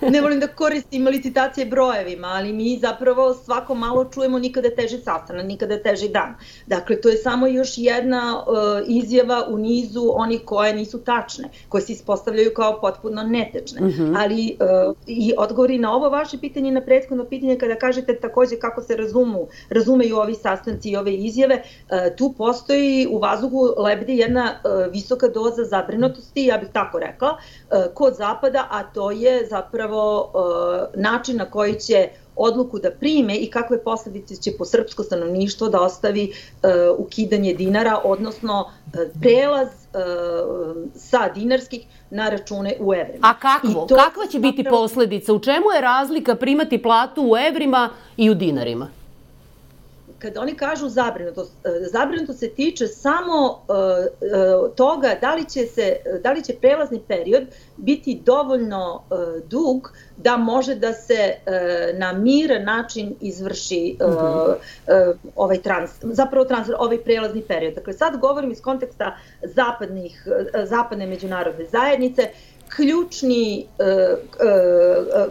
ne 0.01 0.21
volim 0.21 0.39
da 0.39 0.47
koristim 0.47 1.07
licitacije 1.07 1.65
brojevima, 1.65 2.27
ali 2.27 2.53
mi 2.53 2.77
zapravo 2.81 3.33
svako 3.33 3.75
malo 3.75 4.05
čujemo 4.05 4.39
nikada 4.39 4.69
teži 4.69 4.97
sastanak, 4.97 5.45
nikada 5.45 5.81
teži 5.83 6.09
dan. 6.09 6.35
Dakle, 6.67 7.01
to 7.01 7.09
je 7.09 7.17
samo 7.17 7.47
još 7.47 7.73
jedna 7.77 8.43
uh, 8.47 8.55
izjava 8.87 9.45
u 9.49 9.57
nizu 9.57 10.11
onih 10.13 10.41
koje 10.45 10.73
nisu 10.73 10.99
tačne, 10.99 11.49
koje 11.69 11.81
se 11.81 11.93
ispostavljaju 11.93 12.51
kao 12.55 12.81
potpuno 12.81 13.23
netečne. 13.23 13.81
Mm 13.81 13.91
-hmm. 13.91 14.15
Ali 14.17 14.57
uh, 14.59 14.95
i 15.07 15.33
odgovori 15.37 15.77
na 15.77 15.95
ovo 15.95 16.09
vaše 16.09 16.37
pitanje 16.37 16.71
na 16.71 16.81
prethodno 16.81 17.25
pitanje 17.25 17.57
kada 17.57 17.75
kažete 17.75 18.19
takođe 18.19 18.55
kako 18.55 18.81
se 18.81 18.95
razumu, 18.95 19.47
razumeju 19.69 20.17
ovi 20.17 20.35
sastanci 20.35 20.89
i 20.89 20.95
ove 20.95 21.13
izjave, 21.13 21.55
uh, 21.55 22.15
tu 22.17 22.33
postoji 22.37 23.07
u 23.11 23.17
vazduhu 23.17 23.73
lebdi 23.77 24.17
jedna 24.17 24.55
uh, 24.63 24.93
visoka 24.93 25.27
doza 25.27 25.63
zabrinutosti, 25.63 26.45
ja 26.45 26.57
bih 26.57 26.69
tako 26.73 26.99
rekla, 26.99 27.29
uh, 27.29 27.93
kod 27.93 28.15
Zapada, 28.15 28.67
a 28.71 28.83
to 28.83 29.11
je 29.11 29.47
zapravo 29.49 29.88
uh, 29.97 31.01
način 31.01 31.37
na 31.37 31.45
koji 31.45 31.79
će 31.79 32.09
odluku 32.35 32.79
da 32.79 32.91
prime 32.91 33.35
i 33.35 33.49
kakve 33.51 33.83
posledice 33.83 34.35
će 34.35 34.51
po 34.57 34.65
srpsko 34.65 35.03
stanovništvo 35.03 35.69
da 35.69 35.81
ostavi 35.81 36.31
uh, 36.31 36.69
ukidanje 36.97 37.53
dinara, 37.53 38.01
odnosno 38.03 38.59
uh, 38.61 38.99
prelaz 39.21 39.67
sa 40.95 41.29
dinarskih 41.35 41.85
na 42.09 42.29
račune 42.29 42.75
u 42.79 42.93
evrima. 42.93 43.19
A 43.21 43.39
kakvo? 43.39 43.85
to, 43.85 43.95
Kakva 43.95 44.27
će 44.31 44.39
biti 44.39 44.63
posledica? 44.63 45.33
U 45.33 45.39
čemu 45.39 45.71
je 45.75 45.81
razlika 45.81 46.35
primati 46.35 46.81
platu 46.81 47.21
u 47.31 47.37
evrima 47.37 47.89
i 48.17 48.29
u 48.29 48.35
dinarima? 48.35 48.98
Kada 50.19 50.41
oni 50.41 50.55
kažu 50.55 50.89
zabrinutost, 50.89 51.51
e, 51.65 51.69
zabrinutost 51.91 52.39
se 52.39 52.49
tiče 52.49 52.87
samo 52.87 53.61
uh, 53.67 54.75
toga 54.75 55.15
da 55.21 55.35
li 55.35 55.49
će 55.49 55.65
se 55.65 55.95
da 56.23 56.31
li 56.31 56.43
će 56.43 56.53
prelazni 56.53 57.01
period 57.07 57.43
biti 57.77 58.21
dovoljno 58.25 59.03
dug 59.45 59.91
da 60.17 60.37
može 60.37 60.75
da 60.75 60.93
se 60.93 61.33
na 61.93 62.13
miran 62.13 62.63
način 62.63 63.15
izvrši 63.21 63.97
uh, 63.99 64.13
uh, 64.13 64.55
ovaj 65.35 65.61
trans 65.61 65.91
zapravo 66.01 66.45
transfer 66.45 66.75
ovaj 66.79 66.97
prelazni 66.97 67.41
period. 67.41 67.73
Dakle 67.73 67.93
sad 67.93 68.17
govorim 68.17 68.51
iz 68.51 68.61
konteksta 68.61 69.17
zapadnih 69.43 70.27
zapadne 70.63 71.07
međunarodne 71.07 71.65
zajednice 71.65 72.29
ključni, 72.75 73.65
e, 73.79 73.83
e, 73.83 74.17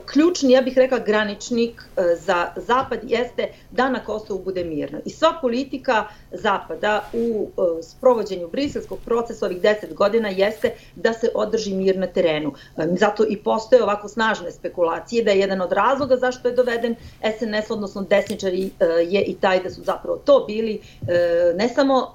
ključni, 0.06 0.52
ja 0.52 0.62
bih 0.62 0.76
rekla, 0.76 0.98
graničnik 0.98 1.82
e, 1.96 2.02
za 2.16 2.46
Zapad 2.56 2.98
jeste 3.02 3.48
da 3.70 3.88
na 3.88 4.04
Kosovu 4.04 4.44
bude 4.44 4.64
mirno. 4.64 4.98
I 5.04 5.10
sva 5.10 5.38
politika 5.40 6.04
Zapada 6.32 7.10
u 7.12 7.48
sprovođenju 7.82 8.48
briselskog 8.48 8.98
procesa 9.04 9.46
ovih 9.46 9.60
deset 9.60 9.94
godina 9.94 10.28
jeste 10.28 10.70
da 10.96 11.12
se 11.12 11.28
održi 11.34 11.74
mir 11.74 11.96
na 11.96 12.06
terenu. 12.06 12.52
Zato 12.76 13.24
i 13.28 13.36
postoje 13.36 13.82
ovako 13.82 14.08
snažne 14.08 14.52
spekulacije 14.52 15.24
da 15.24 15.30
je 15.30 15.38
jedan 15.38 15.60
od 15.60 15.72
razloga 15.72 16.16
zašto 16.16 16.48
je 16.48 16.54
doveden 16.54 16.94
SNS, 17.38 17.70
odnosno 17.70 18.02
desničari, 18.02 18.70
je 19.08 19.22
i 19.22 19.34
taj 19.34 19.62
da 19.62 19.70
su 19.70 19.82
zapravo 19.82 20.18
to 20.24 20.44
bili 20.46 20.80
ne 21.54 21.68
samo 21.68 22.14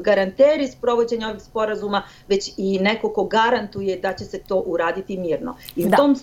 garanteri 0.00 0.68
sprovođenja 0.68 1.28
ovih 1.28 1.42
sporazuma, 1.42 2.02
već 2.28 2.52
i 2.56 2.78
neko 2.78 3.12
ko 3.12 3.24
garantuje 3.24 3.98
da 3.98 4.12
će 4.12 4.24
se 4.24 4.38
to 4.48 4.62
uraditi 4.66 5.16
mirno. 5.16 5.56
I 5.76 5.84
u 5.84 5.88
da. 5.88 5.96
tom 5.96 6.16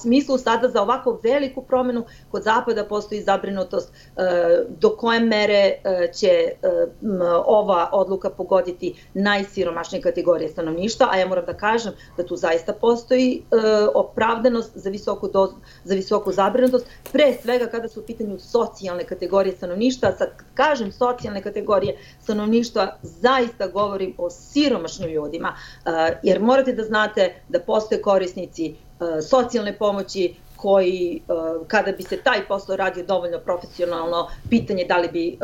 smislu 0.00 0.38
sada 0.38 0.68
za 0.68 0.82
ovako 0.82 1.20
veliku 1.22 1.62
promenu 1.62 2.04
kod 2.30 2.42
Zapada 2.42 2.84
postoji 2.84 3.22
zabrinutost 3.22 3.92
e, 3.92 4.22
do 4.68 4.96
koje 4.96 5.20
mere 5.20 5.72
e, 5.84 6.12
će 6.14 6.52
ova 7.46 7.88
odluka 7.92 8.30
pogoditi 8.30 8.94
najsiromašnije 9.14 10.02
kategorije 10.02 10.48
stanovništva, 10.48 11.08
a 11.10 11.16
ja 11.16 11.28
moram 11.28 11.46
da 11.46 11.56
kažem 11.56 11.92
da 12.16 12.26
tu 12.26 12.36
zaista 12.36 12.72
postoji 12.72 13.42
opravdanost 13.94 14.70
za 14.74 14.90
visoku, 14.90 15.28
dozu, 15.28 15.54
za 15.84 15.94
visoku 15.94 16.32
zabrinutost, 16.32 16.86
pre 17.12 17.32
svega 17.42 17.66
kada 17.66 17.88
su 17.88 18.00
u 18.00 18.02
pitanju 18.02 18.38
socijalne 18.38 19.04
kategorije 19.04 19.56
stanovništva, 19.56 20.12
sad 20.18 20.30
kažem 20.54 20.92
socijalne 20.92 21.42
kategorije 21.42 21.98
stanovništva, 22.22 22.98
zaista 23.02 23.66
govorim 23.66 24.14
o 24.18 24.30
siromašnim 24.30 25.10
ljudima, 25.10 25.56
jer 26.22 26.40
morate 26.40 26.72
da 26.72 26.82
znate 26.82 27.34
da 27.48 27.60
postoje 27.60 28.02
korisnici 28.02 28.74
E, 28.91 28.91
socijalne 29.22 29.78
pomoći 29.78 30.34
koji, 30.62 31.20
e, 31.28 31.32
kada 31.68 31.92
bi 31.92 32.02
se 32.02 32.16
taj 32.16 32.44
posao 32.48 32.76
radio 32.76 33.04
dovoljno 33.04 33.38
profesionalno, 33.38 34.28
pitanje 34.50 34.84
da 34.84 34.96
li 34.96 35.08
bi 35.08 35.28
e, 35.28 35.34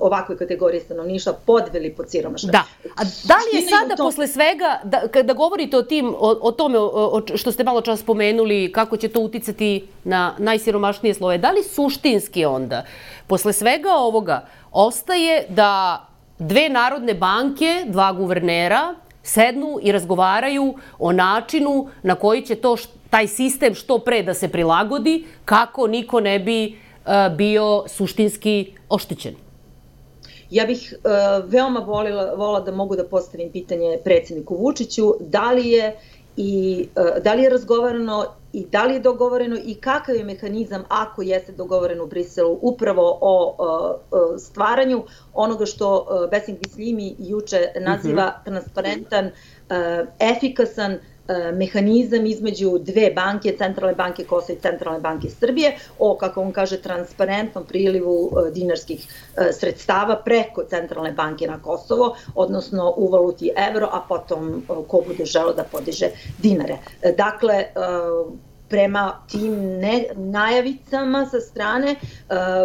ovakve 0.00 0.36
kategorije 0.36 0.80
stanovništva 0.80 1.32
podveli 1.46 1.94
pod 1.94 2.10
siromaštvo. 2.10 2.50
Da. 2.50 2.64
A 2.96 3.04
da 3.24 3.34
li 3.34 3.62
je 3.62 3.68
sada 3.68 3.96
to... 3.96 4.04
posle 4.04 4.28
svega, 4.28 4.80
da, 4.84 5.08
kada 5.08 5.32
govorite 5.32 5.76
o, 5.76 5.82
tim, 5.82 6.14
o, 6.18 6.36
o 6.42 6.52
tome 6.52 6.78
o, 6.78 6.86
o, 6.86 7.36
što 7.36 7.52
ste 7.52 7.64
malo 7.64 7.80
čas 7.80 8.00
spomenuli, 8.00 8.72
kako 8.72 8.96
će 8.96 9.08
to 9.08 9.20
uticati 9.20 9.88
na 10.04 10.34
najsiromašnije 10.38 11.14
sloje, 11.14 11.38
da 11.38 11.50
li 11.50 11.62
suštinski 11.62 12.44
onda, 12.44 12.84
posle 13.26 13.52
svega 13.52 13.92
ovoga, 13.92 14.46
ostaje 14.72 15.46
da 15.48 16.04
dve 16.38 16.68
narodne 16.68 17.14
banke, 17.14 17.84
dva 17.86 18.12
guvernera, 18.12 18.94
sednu 19.22 19.78
i 19.82 19.92
razgovaraju 19.92 20.74
o 20.98 21.12
načinu 21.12 21.88
na 22.02 22.14
koji 22.14 22.42
će 22.42 22.54
to 22.54 22.76
taj 23.10 23.26
sistem 23.26 23.74
što 23.74 23.98
pre 23.98 24.22
da 24.22 24.34
se 24.34 24.48
prilagodi 24.48 25.24
kako 25.44 25.86
niko 25.86 26.20
ne 26.20 26.38
bi 26.38 26.66
uh, 26.66 27.36
bio 27.36 27.84
suštinski 27.88 28.72
oštećen. 28.88 29.34
Ja 30.50 30.66
bih 30.66 30.94
uh, 30.94 31.50
veoma 31.50 31.80
volila, 31.80 32.34
volila 32.34 32.60
da 32.60 32.72
mogu 32.72 32.96
da 32.96 33.04
postavim 33.04 33.50
pitanje 33.52 33.98
predsedniku 34.04 34.56
Vučiću, 34.56 35.14
da 35.20 35.52
li 35.52 35.70
je 35.70 35.96
i 36.36 36.88
uh, 36.96 37.22
da 37.22 37.34
li 37.34 37.42
je 37.42 37.50
razgovarano 37.50 38.26
i 38.52 38.66
da 38.72 38.84
li 38.84 38.94
je 38.94 39.00
dogovoreno 39.00 39.56
i 39.64 39.74
kakav 39.74 40.16
je 40.16 40.24
mehanizam 40.24 40.84
ako 40.88 41.22
jeste 41.22 41.52
dogovoreno 41.52 42.04
u 42.04 42.06
Briselu 42.06 42.58
upravo 42.62 43.18
o 43.20 43.56
stvaranju 44.38 45.04
onoga 45.34 45.66
što 45.66 45.96
uh, 45.96 46.30
Besing 46.30 46.58
Bislimi 46.58 47.14
juče 47.18 47.72
naziva 47.80 48.26
mhm. 48.26 48.44
transparentan, 48.44 49.26
uh, 49.26 50.08
efikasan 50.18 50.98
mehanizam 51.54 52.26
između 52.26 52.78
dve 52.78 53.10
banke, 53.10 53.54
Centralne 53.58 53.94
banke 53.94 54.24
Kosova 54.24 54.58
i 54.58 54.62
Centralne 54.62 55.00
banke 55.00 55.30
Srbije, 55.30 55.76
o, 55.98 56.16
kako 56.16 56.42
on 56.42 56.52
kaže, 56.52 56.82
transparentnom 56.82 57.64
prilivu 57.64 58.30
dinarskih 58.52 59.06
sredstava 59.52 60.16
preko 60.24 60.64
Centralne 60.64 61.12
banke 61.12 61.46
na 61.46 61.62
Kosovo, 61.62 62.16
odnosno 62.34 62.94
u 62.96 63.08
valuti 63.08 63.52
evro, 63.56 63.88
a 63.92 64.00
potom 64.08 64.62
ko 64.88 65.02
bude 65.06 65.24
želo 65.24 65.52
da 65.52 65.64
podiže 65.64 66.10
dinare. 66.38 66.78
Dakle, 67.16 67.64
prema 68.68 69.26
tim 69.30 69.54
ne, 69.78 70.04
najavicama 70.14 71.26
sa 71.26 71.40
strane, 71.40 71.94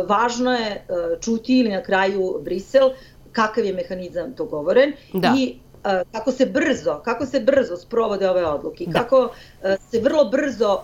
važno 0.07 0.53
je 0.53 0.85
čuti 1.21 1.59
ili 1.59 1.69
na 1.69 1.83
kraju 1.83 2.39
Brisel 2.43 2.89
kakav 3.31 3.65
je 3.65 3.73
mehanizam 3.73 4.33
dogovoren 4.37 4.93
da. 5.13 5.33
i 5.37 5.55
kako 6.11 6.31
se 6.31 6.45
brzo, 6.45 7.01
kako 7.03 7.25
se 7.25 7.39
brzo 7.39 7.77
sprovode 7.77 8.29
ove 8.29 8.45
odluke, 8.45 8.85
da. 8.87 8.99
kako 8.99 9.29
se 9.91 9.99
vrlo 9.99 10.25
brzo 10.25 10.79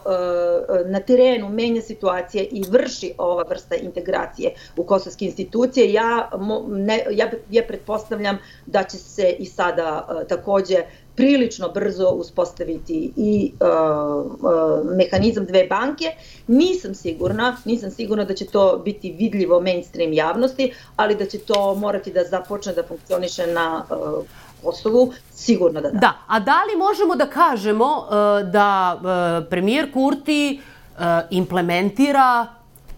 na 0.85 0.99
terenu 0.99 1.49
menja 1.49 1.81
situacija 1.81 2.43
i 2.51 2.63
vrši 2.69 3.13
ova 3.17 3.43
vrsta 3.49 3.75
integracije 3.75 4.53
u 4.77 4.83
kosovske 4.83 5.25
institucije, 5.25 5.93
ja, 5.93 6.29
ne, 6.67 7.05
ja, 7.11 7.31
ja 7.49 7.63
pretpostavljam 7.67 8.37
da 8.65 8.83
će 8.83 8.97
se 8.97 9.35
i 9.39 9.45
sada 9.45 10.07
takođe 10.29 10.83
prilično 11.15 11.69
brzo 11.69 12.09
uspostaviti 12.09 13.11
i 13.15 13.51
uh, 13.59 14.25
uh, 14.25 14.95
mehanizam 14.97 15.45
dve 15.45 15.67
banke. 15.67 16.05
Nisam 16.47 16.95
sigurna, 16.95 17.57
nisam 17.65 17.91
sigurna 17.91 18.25
da 18.25 18.33
će 18.33 18.45
to 18.45 18.81
biti 18.85 19.11
vidljivo 19.11 19.61
mainstream 19.61 20.13
javnosti, 20.13 20.73
ali 20.95 21.15
da 21.15 21.25
će 21.25 21.37
to 21.37 21.75
morati 21.75 22.11
da 22.11 22.23
započne 22.23 22.73
da 22.73 22.83
funkcioniše 22.83 23.47
na 23.47 23.85
uh, 23.89 24.25
Kosovu, 24.63 25.13
sigurno 25.33 25.81
da 25.81 25.89
da. 25.89 25.99
Da, 25.99 26.13
a 26.27 26.39
da 26.39 26.63
li 26.63 26.77
možemo 26.77 27.15
da 27.15 27.25
kažemo 27.29 27.85
uh, 27.85 28.51
da 28.51 28.95
uh, 28.95 29.47
premijer 29.49 29.93
Kurti 29.93 30.61
uh, 30.61 31.03
implementira 31.29 32.47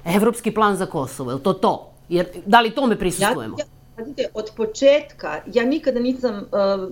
evropski 0.05 0.51
plan 0.51 0.75
za 0.75 0.85
Kosovo, 0.85 1.31
je 1.31 1.35
li 1.35 1.43
to 1.43 1.53
to? 1.53 1.89
Jer, 2.09 2.27
da 2.45 2.61
li 2.61 2.71
tome 2.75 2.99
prisustujemo? 2.99 3.55
Ja, 3.59 3.65
ja, 3.97 4.03
Vidite, 4.03 4.29
od 4.33 4.51
početka, 4.57 5.41
ja 5.53 5.65
nikada 5.65 5.99
nisam 5.99 6.35
uh, 6.35 6.41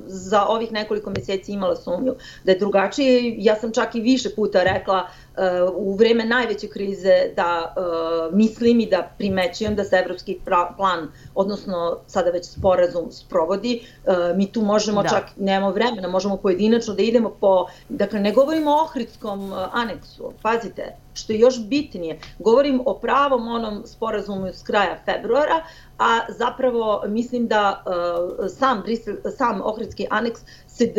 za 0.06 0.46
ovih 0.46 0.72
nekoliko 0.72 1.10
meseci 1.10 1.52
imala 1.52 1.76
sumnju 1.76 2.16
da 2.44 2.52
je 2.52 2.58
drugačije. 2.58 3.36
Ja 3.38 3.56
sam 3.56 3.72
čak 3.72 3.96
i 3.96 4.02
više 4.02 4.30
puta 4.36 4.64
rekla 4.64 5.04
uh, 5.04 5.76
u 5.76 5.96
vreme 5.96 6.26
najveće 6.26 6.68
krize 6.68 7.30
da 7.36 7.76
uh, 7.78 8.38
mislim 8.38 8.80
i 8.80 8.86
da 8.86 9.12
primećujem 9.18 9.76
da 9.76 9.84
se 9.84 9.96
evropski 9.96 10.40
plan, 10.78 11.08
odnosno 11.36 11.98
sada 12.08 12.30
već 12.30 12.46
sporazum, 12.46 13.12
sprovodi. 13.12 13.82
Uh, 14.06 14.38
mi 14.38 14.52
tu 14.52 14.62
možemo 14.62 15.04
da. 15.04 15.10
čak, 15.10 15.24
nemamo 15.38 15.72
vremena, 15.72 16.08
možemo 16.08 16.38
pojedinačno 16.38 16.94
da 16.94 17.04
idemo 17.04 17.30
po, 17.30 17.66
dakle 17.90 18.20
ne 18.20 18.32
govorimo 18.32 18.72
o 18.72 18.84
Ohridskom 18.84 19.52
uh, 19.52 19.58
aneksu, 19.72 20.34
pazite, 20.42 20.96
što 21.14 21.34
je 21.34 21.40
još 21.40 21.60
bitnije, 21.68 22.20
govorim 22.40 22.82
o 22.86 22.94
pravom 22.94 23.48
onom 23.48 23.84
sporazumu 23.86 24.48
s 24.48 24.64
kraja 24.64 24.98
februara, 25.06 25.64
a 26.02 26.20
zapravo 26.30 27.04
mislim 27.08 27.48
da 27.48 27.84
uh, 27.86 28.46
sam, 28.50 28.82
Brisel, 28.82 29.16
sam 29.38 29.62
Ohridski 29.64 30.08
aneks 30.10 30.42
se, 30.68 30.94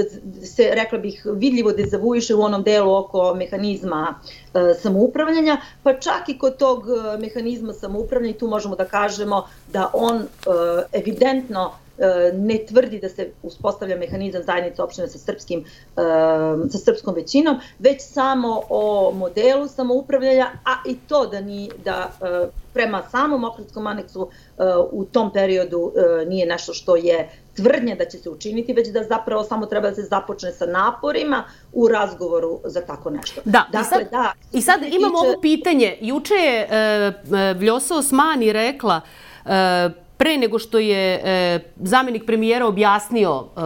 se, 0.45 0.71
rekla 0.73 0.99
bih, 0.99 1.27
vidljivo 1.35 1.73
dezavuiše 1.73 2.35
u 2.35 2.43
onom 2.43 2.63
delu 2.63 2.95
oko 2.95 3.35
mehanizma 3.35 4.15
uh, 4.15 4.61
samoupravljanja, 4.83 5.57
pa 5.83 5.93
čak 5.95 6.29
i 6.29 6.39
kod 6.39 6.57
tog 6.57 6.79
uh, 6.79 7.21
mehanizma 7.21 7.73
samoupravljanja 7.73 8.39
tu 8.39 8.49
možemo 8.49 8.77
da 8.77 8.85
kažemo 8.85 9.47
da 9.73 9.91
on 9.93 10.23
evidentno 10.93 11.73
E, 11.82 11.82
ne 12.35 12.59
tvrdi 12.69 13.01
da 13.01 13.09
se 13.09 13.31
uspostavlja 13.43 13.97
mehanizam 13.97 14.43
zajednice 14.43 14.83
opštine 14.83 15.09
sa, 15.09 15.19
srpskim, 15.19 15.61
e, 15.61 16.03
sa 16.71 16.79
srpskom 16.79 17.15
većinom, 17.15 17.61
već 17.79 18.03
samo 18.03 18.63
o 18.69 19.13
modelu 19.15 19.69
samoupravljanja, 19.69 20.47
a 20.65 20.89
i 20.89 20.97
to 21.09 21.27
da, 21.27 21.41
ni, 21.41 21.71
da 21.85 22.11
e, 22.21 22.49
prema 22.73 23.03
samom 23.11 23.45
okrutskom 23.45 23.87
aneksu 23.87 24.29
u 24.91 25.05
tom 25.05 25.33
periodu 25.33 25.93
nije 26.27 26.47
nešto 26.47 26.75
što 26.75 26.97
je 26.97 27.29
tvrdnja 27.57 27.95
da 27.95 28.05
će 28.05 28.19
se 28.19 28.31
učiniti, 28.31 28.73
već 28.73 28.89
da 28.89 29.03
zapravo 29.03 29.45
samo 29.45 29.67
treba 29.67 29.89
da 29.89 29.95
se 29.95 30.03
započne 30.03 30.53
sa 30.53 30.67
naporima 30.67 31.45
u 31.73 31.89
razgovoru 31.89 32.61
za 32.65 32.81
tako 32.81 33.11
nešto. 33.11 33.41
Da, 33.45 33.67
dakle, 33.73 33.81
i 33.83 34.05
sad, 34.05 34.11
da, 34.11 34.33
i 34.53 34.63
sad 34.63 34.81
imam 34.83 35.11
tiče... 35.11 35.27
ovo 35.27 35.41
pitanje. 35.41 35.99
Juče 36.01 36.35
je 36.35 36.69
e, 36.71 37.55
Vljosa 37.55 37.97
Osmani 37.97 38.53
rekla 38.53 39.01
e, 39.45 39.91
pre 40.23 40.39
nego 40.39 40.59
što 40.59 40.79
je 40.79 41.21
e, 41.25 41.61
zamenik 41.77 42.27
premijera 42.27 42.67
objasnio 42.67 43.45
e, 43.45 43.61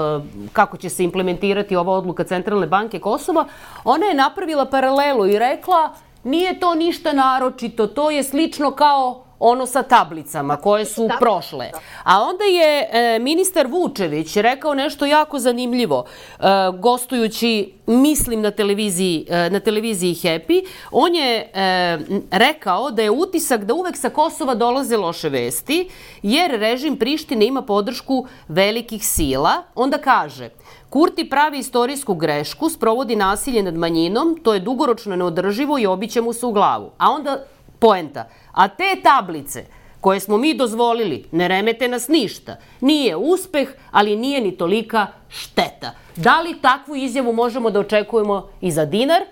kako 0.53 0.77
će 0.77 0.89
se 0.89 1.05
implementirati 1.05 1.77
ova 1.77 1.93
odluka 1.93 2.25
Centralne 2.25 2.67
banke 2.67 2.99
Kosova, 2.99 3.45
ona 3.85 4.07
je 4.07 4.15
napravila 4.15 4.65
paralelu 4.65 5.27
i 5.27 5.39
rekla 5.39 5.93
nije 6.25 6.61
to 6.61 6.75
ništa 6.75 7.13
naročito, 7.13 7.87
to 7.87 8.11
je 8.11 8.23
slično 8.23 8.71
kao 8.71 9.26
ono 9.39 9.67
sa 9.67 9.83
tablicama 9.83 10.57
koje 10.57 10.85
su 10.85 11.09
da. 11.09 11.17
prošle. 11.21 11.71
A 12.05 12.23
onda 12.23 12.45
je 12.45 12.89
e, 12.93 13.19
ministar 13.19 13.67
Vučević 13.67 14.37
rekao 14.37 14.75
nešto 14.75 15.07
jako 15.07 15.39
zanimljivo, 15.39 16.05
e, 16.39 16.43
gostujući, 16.79 17.73
mislim, 17.87 18.41
na 18.41 18.51
televiziji, 18.51 19.27
e, 19.29 19.51
na 19.51 19.61
televiziji 19.61 20.15
Happy. 20.15 20.67
On 20.91 21.15
je 21.15 21.51
e, 21.55 21.99
rekao 22.31 22.91
da 22.91 23.03
je 23.03 23.11
utisak 23.11 23.65
da 23.65 23.75
uvek 23.75 23.97
sa 23.97 24.11
Kosova 24.11 24.55
dolaze 24.55 24.97
loše 24.97 25.29
vesti, 25.29 25.89
jer 26.23 26.51
režim 26.51 26.97
Prištine 26.97 27.47
ima 27.47 27.63
podršku 27.63 28.27
velikih 28.49 29.07
sila. 29.07 29.63
Onda 29.75 29.99
kaže, 29.99 30.51
Kurti 30.91 31.29
pravi 31.29 31.59
istorijsku 31.59 32.15
grešku, 32.15 32.69
sprovodi 32.71 33.17
nasilje 33.17 33.63
nad 33.63 33.75
manjinom, 33.75 34.39
to 34.43 34.55
je 34.55 34.61
dugoročno 34.61 35.17
neodrživo 35.17 35.79
i 35.79 35.87
obiće 35.87 36.21
mu 36.21 36.33
se 36.33 36.47
u 36.47 36.53
glavu. 36.53 36.91
A 36.99 37.11
onda 37.11 37.45
poenta. 37.79 38.29
A 38.53 38.69
te 38.69 39.01
tablice 39.03 39.65
koje 40.01 40.21
smo 40.21 40.37
mi 40.37 40.55
dozvolili 40.55 41.25
ne 41.33 41.49
remete 41.49 41.89
nas 41.89 42.09
ništa. 42.09 42.57
Nije 42.81 43.17
uspeh, 43.17 43.69
ali 43.91 44.17
nije 44.17 44.41
ni 44.41 44.57
tolika 44.57 45.07
šteta. 45.29 45.93
Da 46.17 46.41
li 46.41 46.61
takvu 46.63 46.97
izjavu 46.97 47.33
možemo 47.33 47.71
da 47.71 47.81
očekujemo 47.81 48.49
i 48.61 48.71
za 48.71 48.85
dinar? 48.85 49.23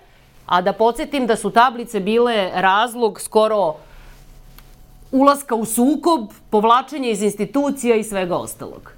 A 0.46 0.60
da 0.62 0.72
podsjetim 0.72 1.26
da 1.26 1.36
su 1.36 1.50
tablice 1.50 2.00
bile 2.00 2.50
razlog 2.54 3.20
skoro 3.20 3.74
ulaska 5.12 5.54
u 5.54 5.64
sukob, 5.64 6.28
povlačenje 6.50 7.10
iz 7.10 7.22
institucija 7.22 7.96
i 7.96 8.04
svega 8.04 8.36
ostalog. 8.36 8.92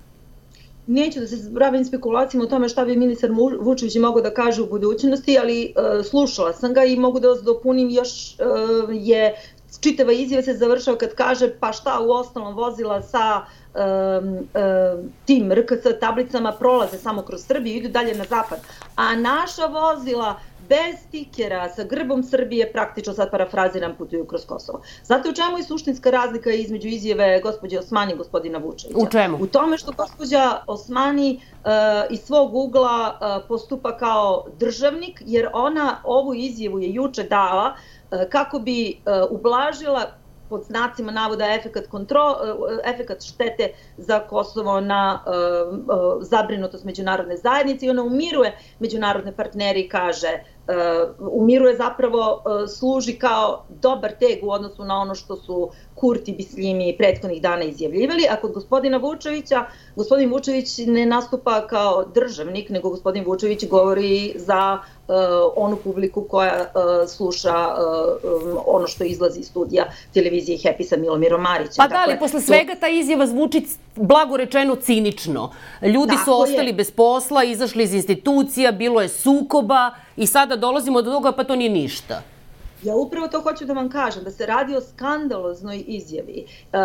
Neću 0.87 1.21
da 1.21 1.27
se 1.27 1.37
bavim 1.51 1.85
spekulacijama 1.85 2.45
o 2.45 2.49
tome 2.49 2.69
šta 2.69 2.85
bi 2.85 2.97
ministar 2.97 3.31
Vučević 3.61 3.97
mogao 3.97 4.23
da 4.23 4.35
kaže 4.35 4.63
u 4.63 4.67
budućnosti, 4.67 5.39
ali 5.39 5.75
uh, 5.77 6.07
slušala 6.07 6.53
sam 6.53 6.75
ga 6.75 6.85
i 6.85 6.97
mogu 6.97 7.21
da 7.21 7.29
vas 7.29 7.43
dopunim 7.43 7.91
još 7.91 8.37
uh, 8.39 8.91
je 8.93 9.35
čitava 9.81 10.13
izjava 10.13 10.43
se 10.43 10.55
završava 10.55 10.99
kad 10.99 11.15
kaže 11.15 11.51
pa 11.61 11.73
šta 11.73 12.01
u 12.01 12.11
ostalom 12.11 12.55
vozila 12.55 13.03
sa 13.03 13.41
um, 13.75 14.29
um, 14.29 15.11
tim 15.25 15.53
RKC 15.53 16.01
tablicama 16.01 16.53
prolaze 16.53 16.99
samo 16.99 17.23
kroz 17.23 17.45
Srbiju 17.45 17.75
i 17.75 17.77
idu 17.77 17.89
dalje 17.89 18.15
na 18.15 18.25
zapad. 18.25 18.59
A 18.97 19.17
naša 19.17 19.67
vozila 19.67 20.41
bez 20.69 21.01
stikera 21.09 21.69
sa 21.69 21.85
grbom 21.85 22.23
Srbije 22.23 22.73
praktično 22.73 23.13
sad 23.13 23.31
parafraziram 23.31 23.95
putuju 23.99 24.25
kroz 24.25 24.47
Kosovo. 24.47 24.83
Znate 25.05 25.29
u 25.29 25.33
čemu 25.33 25.59
je 25.59 25.65
suštinska 25.65 26.11
razlika 26.11 26.51
između 26.51 26.89
izjave 26.89 27.41
gospođe 27.41 27.79
Osmani 27.79 28.13
i 28.13 28.17
gospodina 28.17 28.59
Vučevića? 28.59 28.99
U 28.99 29.07
čemu? 29.11 29.39
U 29.41 29.47
tome 29.47 29.79
što 29.79 29.93
gospođa 29.93 30.63
Osmani 30.67 31.41
uh, 31.41 31.71
iz 32.11 32.21
svog 32.21 32.55
ugla 32.55 33.19
uh, 33.21 33.49
postupa 33.49 33.97
kao 33.97 34.45
državnik 34.59 35.23
jer 35.27 35.49
ona 35.53 36.01
ovu 36.05 36.35
izjavu 36.35 36.79
je 36.79 36.95
juče 36.95 37.23
dala 37.23 37.75
uh, 37.75 38.19
kako 38.31 38.59
bi 38.59 38.97
uh, 38.97 39.39
ublažila 39.39 40.07
pod 40.49 40.63
znacima 40.63 41.13
navoda 41.13 41.55
efekat, 41.55 41.87
kontro, 41.87 42.37
efekat 42.85 43.23
štete 43.23 43.69
za 43.97 44.21
Kosovo 44.21 44.81
na 44.81 45.23
uh, 45.27 45.79
uh, 45.79 46.23
zabrinutost 46.23 46.85
međunarodne 46.85 47.37
zajednice 47.37 47.87
i 47.87 47.91
ona 47.91 48.03
umiruje 48.03 48.59
međunarodne 48.79 49.37
partneri 49.37 49.81
i 49.81 49.89
kaže 49.89 50.29
uh, 50.69 51.33
umiruje 51.33 51.77
zapravo 51.77 52.43
uh, 52.45 52.69
služi 52.69 53.19
kao 53.19 53.65
dobar 53.69 54.13
teg 54.21 54.45
u 54.45 54.51
odnosu 54.51 54.85
na 54.85 55.01
ono 55.01 55.15
što 55.15 55.37
su 55.37 55.71
Kurti 55.95 56.33
Bislimi 56.33 56.95
prethodnih 56.99 57.43
dana 57.43 57.65
izjavljivali, 57.65 58.27
a 58.31 58.37
kod 58.37 58.53
gospodina 58.53 58.97
Vučevića, 58.97 59.65
gospodin 59.97 60.31
Vučević 60.31 60.79
ne 60.87 61.07
nastupa 61.07 61.67
kao 61.67 62.05
državnik, 62.15 62.71
nego 62.71 62.91
gospodin 62.91 63.25
Vučević 63.25 63.69
govori 63.69 64.33
za 64.37 64.79
uh, 65.09 65.15
onu 65.57 65.77
publiku 65.77 66.23
koja 66.23 66.61
uh, 66.61 67.09
sluša 67.09 67.55
uh, 67.55 68.53
um, 68.53 68.59
ono 68.67 68.87
što 68.87 69.05
izlazi 69.05 69.41
iz 69.41 69.47
studija 69.47 69.85
televizije 70.15 70.59
Happy 70.59 70.89
sa 70.89 70.97
Milomirom 70.97 71.43
Marićem. 71.43 71.77
Pa 71.77 71.89
da, 71.89 72.03
ali 72.07 72.19
posle 72.19 72.41
svega 72.41 72.75
ta 72.81 72.89
izjava 72.89 73.27
zvuči 73.27 73.63
blago 73.95 74.37
rečeno 74.37 74.75
cinično. 74.77 75.53
Ljudi 75.83 76.13
Tako 76.13 76.25
su 76.25 76.41
ostali 76.41 76.67
je. 76.67 76.73
bez 76.73 76.91
posla, 76.91 77.45
izašli 77.45 77.85
iz 77.85 77.95
institucija, 77.95 78.73
bilo 78.73 79.03
je 79.03 79.09
sukoba 79.09 79.91
i 80.17 80.27
sada 80.27 80.57
dolazimo 80.57 81.03
do 81.03 81.11
toga 81.11 81.33
pa 81.33 81.45
to 81.45 81.57
nije 81.57 81.71
ništa. 81.71 82.23
Ja 82.83 82.97
upravo 82.97 83.29
to 83.29 83.41
hoću 83.41 83.65
da 83.65 83.73
vam 83.73 83.89
kažem, 83.91 84.25
da 84.25 84.31
se 84.31 84.47
radi 84.47 84.77
o 84.77 84.81
skandaloznoj 84.81 85.85
izjavi. 85.87 86.45
E, 86.73 86.79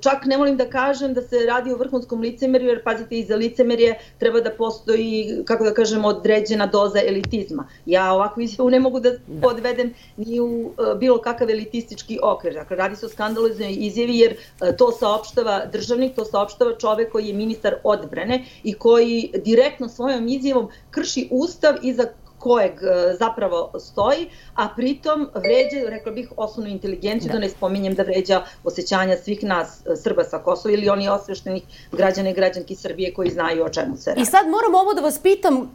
čak 0.00 0.24
ne 0.24 0.36
volim 0.36 0.56
da 0.56 0.70
kažem 0.70 1.14
da 1.14 1.22
se 1.22 1.46
radi 1.46 1.72
o 1.72 1.76
vrhunskom 1.76 2.20
licemerju, 2.20 2.68
jer 2.68 2.82
pazite, 2.84 3.18
iza 3.18 3.36
licemerje 3.36 3.98
treba 4.18 4.40
da 4.40 4.50
postoji, 4.50 5.42
kako 5.44 5.64
da 5.64 5.74
kažem, 5.74 6.04
određena 6.04 6.66
doza 6.66 7.00
elitizma. 7.06 7.66
Ja 7.86 8.12
ovakvu 8.12 8.42
izjavu 8.42 8.70
ne 8.70 8.80
mogu 8.80 9.00
da, 9.00 9.10
da. 9.10 9.40
podvedem 9.42 9.94
ni 10.16 10.40
u 10.40 10.70
e, 10.78 10.94
bilo 10.98 11.18
kakav 11.18 11.50
elitistički 11.50 12.18
okvir. 12.22 12.54
Dakle, 12.54 12.76
radi 12.76 12.96
se 12.96 13.06
o 13.06 13.08
skandaloznoj 13.08 13.76
izjavi, 13.78 14.18
jer 14.18 14.32
e, 14.32 14.76
to 14.76 14.92
saopštava 14.92 15.66
državnik, 15.72 16.14
to 16.14 16.24
saopštava 16.24 16.78
čovek 16.78 17.12
koji 17.12 17.28
je 17.28 17.34
ministar 17.34 17.74
odbrane 17.84 18.44
i 18.64 18.74
koji 18.74 19.30
direktno 19.44 19.88
svojom 19.88 20.28
izjavom 20.28 20.68
krši 20.90 21.28
ustav 21.30 21.74
i 21.82 21.94
za 21.94 22.06
kojeg 22.42 22.72
e, 22.72 23.14
zapravo 23.18 23.72
stoji, 23.80 24.26
a 24.54 24.68
pritom 24.76 25.28
vređa, 25.34 25.90
rekla 25.90 26.12
bih, 26.12 26.32
osnovnu 26.36 26.70
inteligenciju, 26.70 27.28
da. 27.28 27.32
da 27.32 27.38
ne 27.38 27.48
spominjem 27.48 27.94
da 27.94 28.02
vređa 28.02 28.42
osjećanja 28.64 29.16
svih 29.16 29.44
nas 29.44 29.80
e, 29.86 29.96
Srba 29.96 30.24
sa 30.24 30.38
Kosova 30.38 30.74
ili 30.74 30.88
oni 30.88 31.08
osveštenih 31.08 31.62
građana 31.92 32.30
i 32.30 32.34
građanki 32.34 32.74
Srbije 32.74 33.14
koji 33.14 33.30
znaju 33.30 33.64
o 33.64 33.68
čemu 33.68 33.96
se 33.96 34.10
radi. 34.10 34.22
I 34.22 34.24
sad 34.24 34.48
moram 34.48 34.74
ovo 34.74 34.94
da 34.94 35.00
vas 35.00 35.18
pitam, 35.18 35.70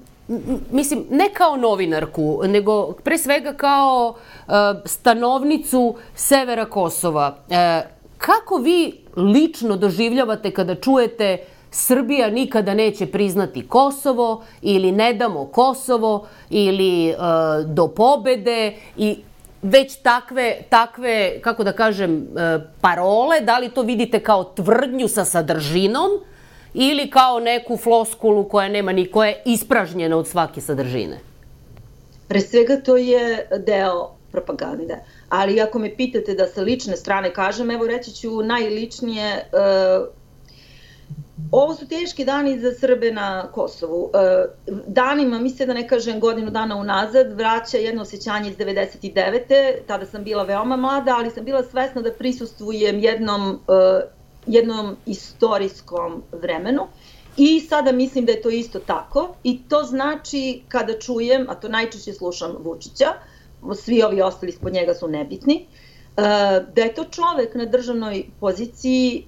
mislim, 0.71 1.05
ne 1.09 1.29
kao 1.33 1.57
novinarku, 1.57 2.41
nego 2.43 2.91
pre 2.91 3.17
svega 3.17 3.53
kao 3.53 4.15
uh, 4.15 4.53
stanovnicu 4.85 5.95
severa 6.15 6.65
Kosova. 6.65 7.37
Kako 8.17 8.57
vi 8.57 9.03
lično 9.15 9.77
doživljavate 9.77 10.51
kada 10.51 10.75
čujete 10.75 11.37
Srbija 11.71 12.29
nikada 12.29 12.73
neće 12.73 13.05
priznati 13.05 13.67
Kosovo 13.67 14.43
ili 14.61 14.91
ne 14.91 15.13
damo 15.13 15.45
Kosovo 15.45 16.27
ili 16.49 17.09
e, 17.09 17.15
do 17.65 17.87
pobede 17.87 18.73
i 18.97 19.17
već 19.61 19.95
takve, 19.95 20.57
takve, 20.69 21.39
kako 21.41 21.63
da 21.63 21.71
kažem, 21.71 22.17
e, 22.17 22.59
parole, 22.81 23.41
da 23.41 23.57
li 23.57 23.69
to 23.69 23.81
vidite 23.81 24.19
kao 24.19 24.43
tvrdnju 24.43 25.07
sa 25.07 25.25
sadržinom 25.25 26.11
ili 26.73 27.09
kao 27.09 27.39
neku 27.39 27.77
floskulu 27.77 28.43
koja 28.43 28.69
nema 28.69 28.91
ni 28.91 29.11
koja 29.11 29.29
je 29.29 29.41
ispražnjena 29.45 30.17
od 30.17 30.27
svake 30.27 30.61
sadržine? 30.61 31.19
Pre 32.27 32.41
svega 32.41 32.81
to 32.85 32.97
je 32.97 33.47
deo 33.65 34.17
propagande. 34.31 34.97
Ali 35.29 35.61
ako 35.61 35.79
me 35.79 35.95
pitate 35.95 36.33
da 36.33 36.47
sa 36.47 36.61
lične 36.61 36.97
strane 36.97 37.33
kažem, 37.33 37.71
evo 37.71 37.87
reći 37.87 38.11
ću 38.11 38.41
najličnije, 38.43 39.25
e, 39.25 39.43
Ovo 41.51 41.73
su 41.73 41.87
teški 41.87 42.25
dani 42.25 42.59
za 42.59 42.71
Srbe 42.73 43.11
na 43.11 43.51
Kosovu. 43.51 44.09
E, 44.13 44.45
danima, 44.87 45.39
misle 45.39 45.65
da 45.65 45.73
ne 45.73 45.87
kažem 45.87 46.19
godinu 46.19 46.51
dana 46.51 46.75
unazad, 46.75 47.33
vraća 47.33 47.77
jedno 47.77 48.01
osjećanje 48.01 48.49
iz 48.49 48.57
99. 48.57 49.73
Tada 49.87 50.05
sam 50.05 50.23
bila 50.23 50.43
veoma 50.43 50.75
mlada, 50.77 51.15
ali 51.17 51.31
sam 51.31 51.45
bila 51.45 51.63
svesna 51.63 52.01
da 52.01 52.13
prisustvujem 52.13 52.99
jednom, 52.99 53.59
e, 53.67 54.07
jednom 54.47 54.95
istorijskom 55.05 56.23
vremenu. 56.31 56.87
I 57.37 57.59
sada 57.59 57.91
mislim 57.91 58.25
da 58.25 58.31
je 58.31 58.41
to 58.41 58.49
isto 58.49 58.79
tako 58.79 59.35
i 59.43 59.59
to 59.69 59.83
znači 59.83 60.61
kada 60.67 60.99
čujem, 60.99 61.45
a 61.49 61.55
to 61.55 61.69
najčešće 61.69 62.13
slušam 62.13 62.55
Vučića, 62.59 63.13
svi 63.75 64.03
ovi 64.03 64.21
ostali 64.21 64.49
ispod 64.49 64.73
njega 64.73 64.93
su 64.93 65.07
nebitni, 65.07 65.65
da 66.75 66.81
je 66.81 66.93
to 66.95 67.03
čovek 67.03 67.55
na 67.55 67.65
državnoj 67.65 68.23
poziciji 68.39 69.25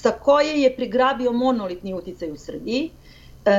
sa 0.00 0.10
koje 0.10 0.62
je 0.62 0.76
prigrabio 0.76 1.32
monolitni 1.32 1.94
uticaj 1.94 2.30
u 2.30 2.36
Srbiji, 2.36 2.90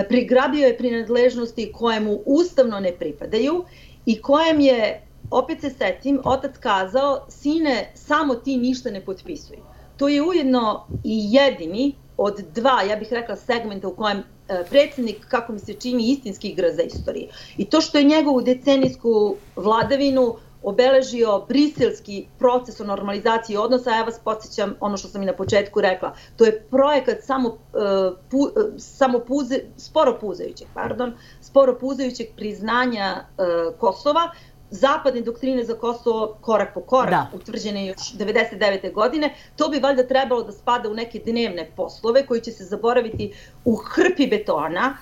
prigrabio 0.10 0.67
je 0.67 0.78
prinadležnosti 0.78 1.72
koje 1.72 2.00
mu 2.00 2.19
ustavno 2.26 2.80
ne 2.80 2.91
pripadaju 2.91 3.63
i 4.06 4.22
kojem 4.22 4.60
je, 4.60 5.08
opet 5.32 5.62
se 5.62 5.69
setim, 5.69 6.19
otac 6.26 6.58
kazao, 6.58 7.26
sine, 7.30 7.91
samo 7.96 8.36
ti 8.36 8.58
ništa 8.58 8.91
ne 8.91 9.02
potpisuj. 9.02 9.58
To 9.98 10.08
je 10.08 10.22
ujedno 10.22 10.88
i 11.04 11.34
jedini 11.34 11.96
od 12.17 12.43
dva, 12.56 12.82
ja 12.89 12.96
bih 12.96 13.08
rekla, 13.12 13.36
segmenta 13.36 13.88
u 13.88 13.96
kojem 13.96 14.17
e, 14.17 14.24
predsednik, 14.69 15.26
kako 15.28 15.54
mi 15.54 15.60
se 15.60 15.74
čini, 15.74 16.12
istinski 16.12 16.48
igra 16.50 16.72
za 16.72 16.82
istoriju. 16.82 17.28
I 17.58 17.65
to 17.65 17.82
što 17.82 17.98
je 17.98 18.04
njegovu 18.04 18.41
decenijsku 18.41 19.36
vladavinu 19.56 20.36
obeležio 20.63 21.45
briselski 21.47 22.28
proces 22.39 22.80
o 22.80 22.84
normalizaciji 22.84 23.58
odnosa, 23.58 23.89
ja 23.89 24.04
vas 24.04 24.19
podsjećam 24.23 24.76
ono 24.80 24.97
što 24.97 25.08
sam 25.08 25.23
i 25.23 25.26
na 25.26 25.34
početku 25.34 25.82
rekla, 25.82 26.15
to 26.38 26.45
je 26.45 26.62
projekat 26.69 27.17
samo, 27.21 27.49
uh, 27.49 28.17
pu, 28.32 28.38
uh, 28.38 28.52
samo 28.78 29.19
puze, 29.19 29.60
sporo 29.78 30.17
puzajućeg, 30.21 30.67
pardon, 30.73 31.13
sporo 31.41 31.78
puzajućeg 31.80 32.28
priznanja 32.36 33.26
uh, 33.38 33.80
Kosova, 33.80 34.32
zapadne 34.73 35.21
doktrine 35.21 35.63
za 35.63 35.73
Kosovo 35.73 36.38
korak 36.41 36.73
po 36.73 36.82
korak, 36.82 37.10
da. 37.10 37.28
utvrđene 37.34 37.86
još 37.86 38.13
99. 38.13 38.93
godine, 38.93 39.36
to 39.56 39.69
bi 39.69 39.80
valjda 39.80 40.08
trebalo 40.08 40.43
da 40.43 40.52
spada 40.52 40.89
u 40.89 40.93
neke 40.93 41.19
dnevne 41.26 41.71
poslove 41.76 42.26
koji 42.26 42.41
će 42.41 42.52
se 42.52 42.63
zaboraviti 42.63 43.34
u 43.65 43.76
hrpi 43.76 44.28
betona, 44.28 44.97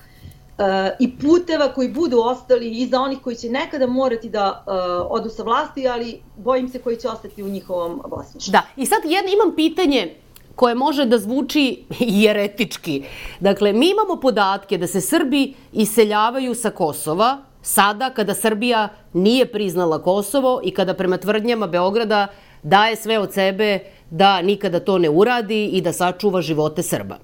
i 0.99 1.17
puteva 1.17 1.73
koji 1.73 1.89
budu 1.89 2.19
ostali 2.19 2.69
i 2.69 2.87
za 2.87 3.01
onih 3.01 3.19
koji 3.23 3.35
će 3.35 3.49
nekada 3.49 3.87
morati 3.87 4.29
da 4.29 4.63
uh, 4.67 4.73
odu 5.09 5.29
sa 5.29 5.43
vlasti, 5.43 5.87
ali 5.87 6.21
bojim 6.37 6.69
se 6.69 6.79
koji 6.79 6.97
će 6.97 7.09
ostati 7.09 7.43
u 7.43 7.49
njihovom 7.49 8.01
vlasništvu. 8.05 8.51
Da, 8.51 8.61
i 8.77 8.85
sad 8.85 8.99
jedno, 9.03 9.31
imam 9.33 9.55
pitanje 9.55 10.15
koje 10.55 10.75
može 10.75 11.05
da 11.05 11.17
zvuči 11.17 11.83
jeretički. 12.23 13.03
Dakle, 13.39 13.73
mi 13.73 13.89
imamo 13.89 14.21
podatke 14.21 14.77
da 14.77 14.87
se 14.87 15.01
Srbi 15.01 15.53
iseljavaju 15.71 16.55
sa 16.55 16.69
Kosova 16.69 17.37
sada 17.61 18.09
kada 18.09 18.33
Srbija 18.33 18.89
nije 19.13 19.45
priznala 19.51 20.01
Kosovo 20.03 20.61
i 20.63 20.71
kada 20.71 20.93
prema 20.93 21.17
tvrdnjama 21.17 21.67
Beograda 21.67 22.27
daje 22.63 22.95
sve 22.95 23.19
od 23.19 23.33
sebe 23.33 23.79
da 24.11 24.41
nikada 24.41 24.79
to 24.79 24.97
ne 24.97 25.09
uradi 25.09 25.65
i 25.65 25.81
da 25.81 25.93
sačuva 25.93 26.41
živote 26.41 26.83
Srba. 26.83 27.17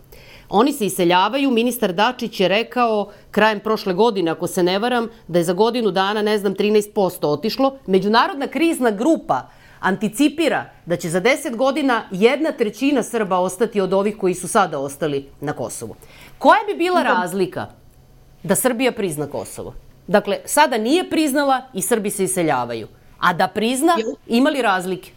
Oni 0.50 0.74
se 0.74 0.86
iseljavaju, 0.86 1.52
ministar 1.52 1.94
Dačić 1.94 2.40
je 2.40 2.48
rekao 2.48 3.12
krajem 3.32 3.60
prošle 3.60 3.94
godine, 3.94 4.32
ako 4.32 4.48
se 4.48 4.64
ne 4.64 4.80
varam, 4.80 5.10
da 5.28 5.40
je 5.40 5.44
za 5.44 5.54
godinu 5.54 5.92
dana, 5.92 6.22
ne 6.22 6.38
znam, 6.38 6.56
13% 6.56 7.28
otišlo. 7.28 7.78
Međunarodna 7.86 8.48
krizna 8.48 8.92
grupa 8.92 9.50
anticipira 9.80 10.66
da 10.86 10.96
će 10.96 11.10
za 11.10 11.22
10 11.22 11.56
godina 11.56 12.04
jedna 12.12 12.52
trećina 12.52 13.04
Srba 13.04 13.40
ostati 13.40 13.82
od 13.82 13.94
ovih 13.94 14.18
koji 14.18 14.34
su 14.34 14.48
sada 14.48 14.80
ostali 14.80 15.30
na 15.42 15.54
Kosovu. 15.54 15.96
Koja 16.38 16.60
bi 16.68 16.78
bila 16.78 17.04
razlika 17.04 17.68
da 18.44 18.56
Srbija 18.56 18.92
prizna 18.92 19.28
Kosovo? 19.28 19.74
Dakle, 20.08 20.40
sada 20.46 20.78
nije 20.78 21.10
priznala 21.10 21.62
i 21.74 21.82
Srbi 21.82 22.10
se 22.10 22.24
iseljavaju. 22.24 22.88
A 23.20 23.34
da 23.34 23.48
prizna, 23.48 23.98
imali 24.28 24.62
razlike? 24.62 25.17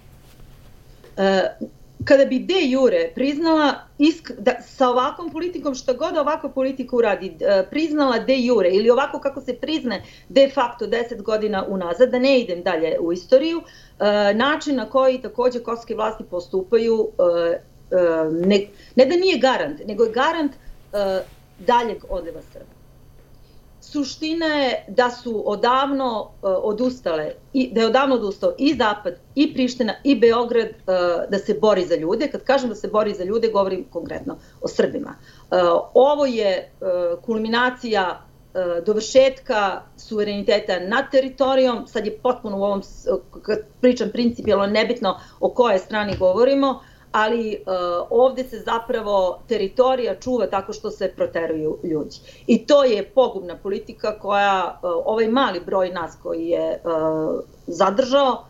E, 1.20 1.56
kada 2.04 2.24
bi 2.24 2.38
de 2.38 2.60
jure 2.64 3.12
priznala 3.14 3.74
isk, 3.98 4.30
da, 4.38 4.54
sa 4.62 4.88
ovakvom 4.88 5.30
politikom 5.32 5.74
šta 5.74 5.92
god 5.92 6.16
ovakva 6.16 6.48
politika 6.48 6.96
uradi, 6.96 7.36
e, 7.40 7.66
priznala 7.70 8.18
de 8.18 8.38
jure 8.38 8.70
ili 8.70 8.90
ovako 8.90 9.20
kako 9.20 9.40
se 9.40 9.54
prizne 9.54 10.02
de 10.28 10.48
facto 10.54 10.86
10 10.86 11.22
godina 11.22 11.64
unazad, 11.68 12.10
da 12.10 12.18
ne 12.18 12.40
idem 12.40 12.62
dalje 12.62 12.98
u 13.00 13.12
istoriju, 13.12 13.60
e, 13.60 14.34
način 14.34 14.76
na 14.76 14.90
koji 14.90 15.22
takođe 15.22 15.60
kosovske 15.60 15.94
vlasti 15.94 16.24
postupaju 16.24 17.08
ne, 18.46 18.66
ne 18.96 19.06
da 19.06 19.16
nije 19.16 19.38
garant, 19.38 19.80
nego 19.86 20.04
je 20.04 20.12
garant 20.12 20.52
daljeg 21.58 22.04
odleva 22.08 22.40
Srba 22.52 22.79
suština 23.80 24.46
je 24.46 24.84
da 24.88 25.10
su 25.10 25.42
odavno 25.46 26.20
uh, 26.20 26.50
odustale, 26.62 27.32
i, 27.52 27.74
da 27.74 27.80
je 27.80 27.86
odavno 27.86 28.14
odustao 28.14 28.52
i 28.58 28.74
Zapad, 28.74 29.14
i 29.34 29.54
Priština, 29.54 29.94
i 30.04 30.20
Beograd 30.20 30.68
uh, 30.68 31.30
da 31.30 31.38
se 31.38 31.54
bori 31.60 31.84
za 31.86 31.96
ljude. 31.96 32.28
Kad 32.28 32.44
kažem 32.44 32.68
da 32.68 32.74
se 32.74 32.88
bori 32.88 33.14
za 33.14 33.24
ljude, 33.24 33.48
govorim 33.48 33.84
konkretno 33.90 34.38
o 34.62 34.68
Srbima. 34.68 35.14
Uh, 35.50 35.58
ovo 35.94 36.26
je 36.26 36.72
uh, 36.80 37.22
kulminacija 37.24 38.26
dovršetka 38.86 39.82
suvereniteta 39.96 40.78
nad 40.78 41.10
teritorijom, 41.10 41.86
sad 41.86 42.06
je 42.06 42.18
potpuno 42.22 42.58
u 42.58 42.62
ovom, 42.62 42.82
kad 43.42 43.58
pričam 43.80 44.10
principijalno, 44.12 44.66
nebitno 44.66 45.20
o 45.40 45.50
koje 45.50 45.78
strani 45.78 46.16
govorimo, 46.18 46.80
ali 47.12 47.56
uh, 47.66 48.06
ovde 48.10 48.44
se 48.44 48.58
zapravo 48.58 49.40
teritorija 49.48 50.14
čuva 50.14 50.46
tako 50.46 50.72
što 50.72 50.90
se 50.90 51.12
proteruju 51.16 51.78
ljudi. 51.84 52.16
I 52.46 52.66
to 52.66 52.84
je 52.84 53.10
pogubna 53.10 53.56
politika 53.56 54.18
koja 54.18 54.80
uh, 54.82 54.90
ovaj 55.04 55.28
mali 55.28 55.60
broj 55.66 55.90
nas 55.90 56.16
koji 56.22 56.46
je 56.46 56.82
uh, 56.84 57.40
zadržao 57.66 58.44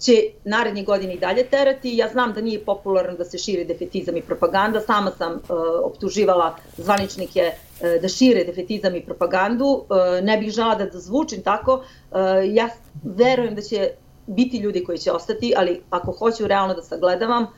će 0.00 0.12
narednje 0.44 0.82
godine 0.82 1.14
i 1.14 1.18
dalje 1.18 1.44
terati. 1.44 1.96
Ja 1.96 2.08
znam 2.08 2.32
da 2.32 2.40
nije 2.40 2.64
popularno 2.64 3.16
da 3.16 3.24
se 3.24 3.38
širi 3.38 3.64
defetizam 3.64 4.16
i 4.16 4.22
propaganda. 4.22 4.80
Sama 4.80 5.10
sam 5.10 5.32
uh, 5.32 5.40
optuživala 5.82 6.56
zvaničnike 6.76 7.50
da 8.02 8.08
šire 8.08 8.44
defetizam 8.44 8.96
i 8.96 9.04
propagandu. 9.04 9.84
Ne 10.22 10.38
bih 10.38 10.50
žela 10.50 10.74
da 10.74 10.86
zvučim 10.92 11.42
tako. 11.42 11.84
Ja 12.52 12.68
verujem 13.02 13.54
da 13.54 13.62
će 13.62 13.90
biti 14.26 14.58
ljudi 14.58 14.84
koji 14.84 14.98
će 14.98 15.12
ostati, 15.12 15.54
ali 15.56 15.82
ako 15.90 16.12
hoću 16.12 16.46
realno 16.46 16.74
da 16.74 16.82
sagledavam, 16.82 17.42
uh, 17.42 17.50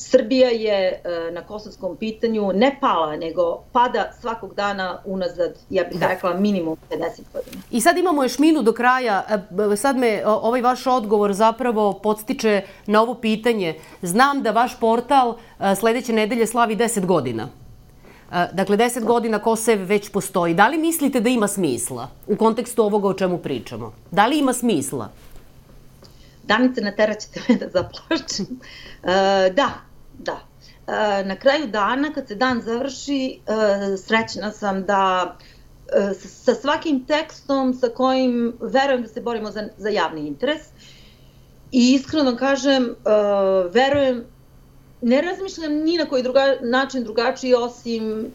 Srbija 0.00 0.48
je 0.48 0.88
e, 0.88 1.30
na 1.32 1.42
kosovskom 1.42 1.96
pitanju 1.96 2.52
ne 2.54 2.76
pala, 2.80 3.16
nego 3.16 3.58
pada 3.72 4.12
svakog 4.20 4.54
dana 4.54 4.98
unazad, 5.04 5.58
ja 5.70 5.84
bih 5.84 6.00
da. 6.00 6.08
rekla, 6.08 6.34
minimum 6.34 6.76
50 6.90 6.98
godina. 7.32 7.62
I 7.70 7.80
sad 7.80 7.98
imamo 7.98 8.22
još 8.22 8.38
minu 8.38 8.62
do 8.62 8.72
kraja. 8.72 9.24
E, 9.72 9.76
sad 9.76 9.96
me 9.96 10.22
ovaj 10.26 10.60
vaš 10.60 10.86
odgovor 10.86 11.32
zapravo 11.32 11.92
podstiče 11.92 12.62
na 12.86 13.02
ovo 13.02 13.14
pitanje. 13.14 13.74
Znam 14.02 14.42
da 14.42 14.50
vaš 14.50 14.80
portal 14.80 15.36
sledeće 15.76 16.12
nedelje 16.12 16.46
slavi 16.46 16.76
10 16.76 17.06
godina. 17.06 17.48
Dakle, 18.52 18.76
10 18.76 19.04
godina 19.04 19.38
Kosev 19.38 19.82
već 19.82 20.10
postoji. 20.10 20.54
Da 20.54 20.68
li 20.68 20.78
mislite 20.78 21.20
da 21.20 21.28
ima 21.28 21.48
smisla 21.48 22.08
u 22.26 22.36
kontekstu 22.36 22.82
ovoga 22.82 23.08
o 23.08 23.14
čemu 23.14 23.38
pričamo? 23.38 23.92
Da 24.10 24.26
li 24.26 24.38
ima 24.38 24.52
smisla? 24.52 25.08
Danice, 26.48 26.80
nateraćete 26.80 27.40
me 27.48 27.56
da 27.56 27.68
zaplačem. 27.68 28.46
E, 29.02 29.50
da, 29.50 29.68
da. 30.18 30.40
E, 30.86 31.24
na 31.24 31.36
kraju 31.36 31.66
dana, 31.66 32.12
kad 32.14 32.28
se 32.28 32.34
dan 32.34 32.60
završi, 32.60 33.40
e, 33.46 33.96
srećna 33.96 34.52
sam 34.52 34.84
da 34.84 35.36
sa 36.18 36.54
svakim 36.54 37.04
tekstom 37.06 37.74
sa 37.74 37.88
kojim 37.88 38.56
verujem 38.60 39.02
da 39.02 39.08
se 39.08 39.20
borimo 39.20 39.50
za, 39.50 39.68
za 39.76 39.88
javni 39.88 40.26
interes 40.26 40.62
i 41.72 41.94
iskreno 41.94 42.36
kažem, 42.36 42.94
verujem 43.72 44.24
ne 45.02 45.20
razmišljam 45.22 45.72
ni 45.72 45.96
na 45.96 46.04
koji 46.04 46.22
druga, 46.22 46.56
način 46.60 47.04
drugačiji 47.04 47.54
osim 47.54 48.32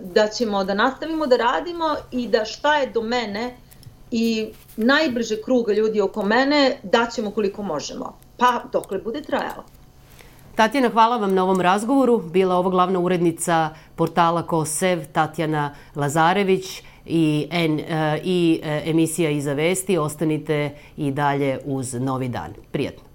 da 0.00 0.28
ćemo 0.28 0.64
da 0.64 0.74
nastavimo 0.74 1.26
da 1.26 1.36
radimo 1.36 1.96
i 2.10 2.28
da 2.28 2.44
šta 2.44 2.76
je 2.76 2.86
do 2.86 3.02
mene 3.02 3.56
i 4.12 4.48
najbliže 4.76 5.42
kruga 5.42 5.72
ljudi 5.72 6.00
oko 6.00 6.22
mene 6.22 6.76
daćemo 6.82 7.30
koliko 7.30 7.62
možemo. 7.62 8.18
Pa 8.36 8.62
dokle 8.72 8.98
bude 8.98 9.22
trajalo. 9.22 9.64
Tatjana, 10.54 10.88
hvala 10.88 11.16
vam 11.16 11.34
na 11.34 11.42
ovom 11.42 11.60
razgovoru. 11.60 12.18
Bila 12.18 12.56
ovo 12.56 12.70
glavna 12.70 13.00
urednica 13.00 13.70
portala 13.96 14.46
Kosev, 14.46 15.04
Tatjana 15.12 15.74
Lazarević 15.94 16.82
i, 17.06 17.46
en, 17.50 17.80
e, 17.80 18.20
i 18.24 18.60
e, 18.62 18.82
emisija 18.86 19.30
Iza 19.30 19.52
vesti. 19.52 19.98
Ostanite 19.98 20.70
i 20.96 21.10
dalje 21.10 21.58
uz 21.64 21.94
Novi 21.94 22.28
dan. 22.28 22.52
Prijetno. 22.70 23.11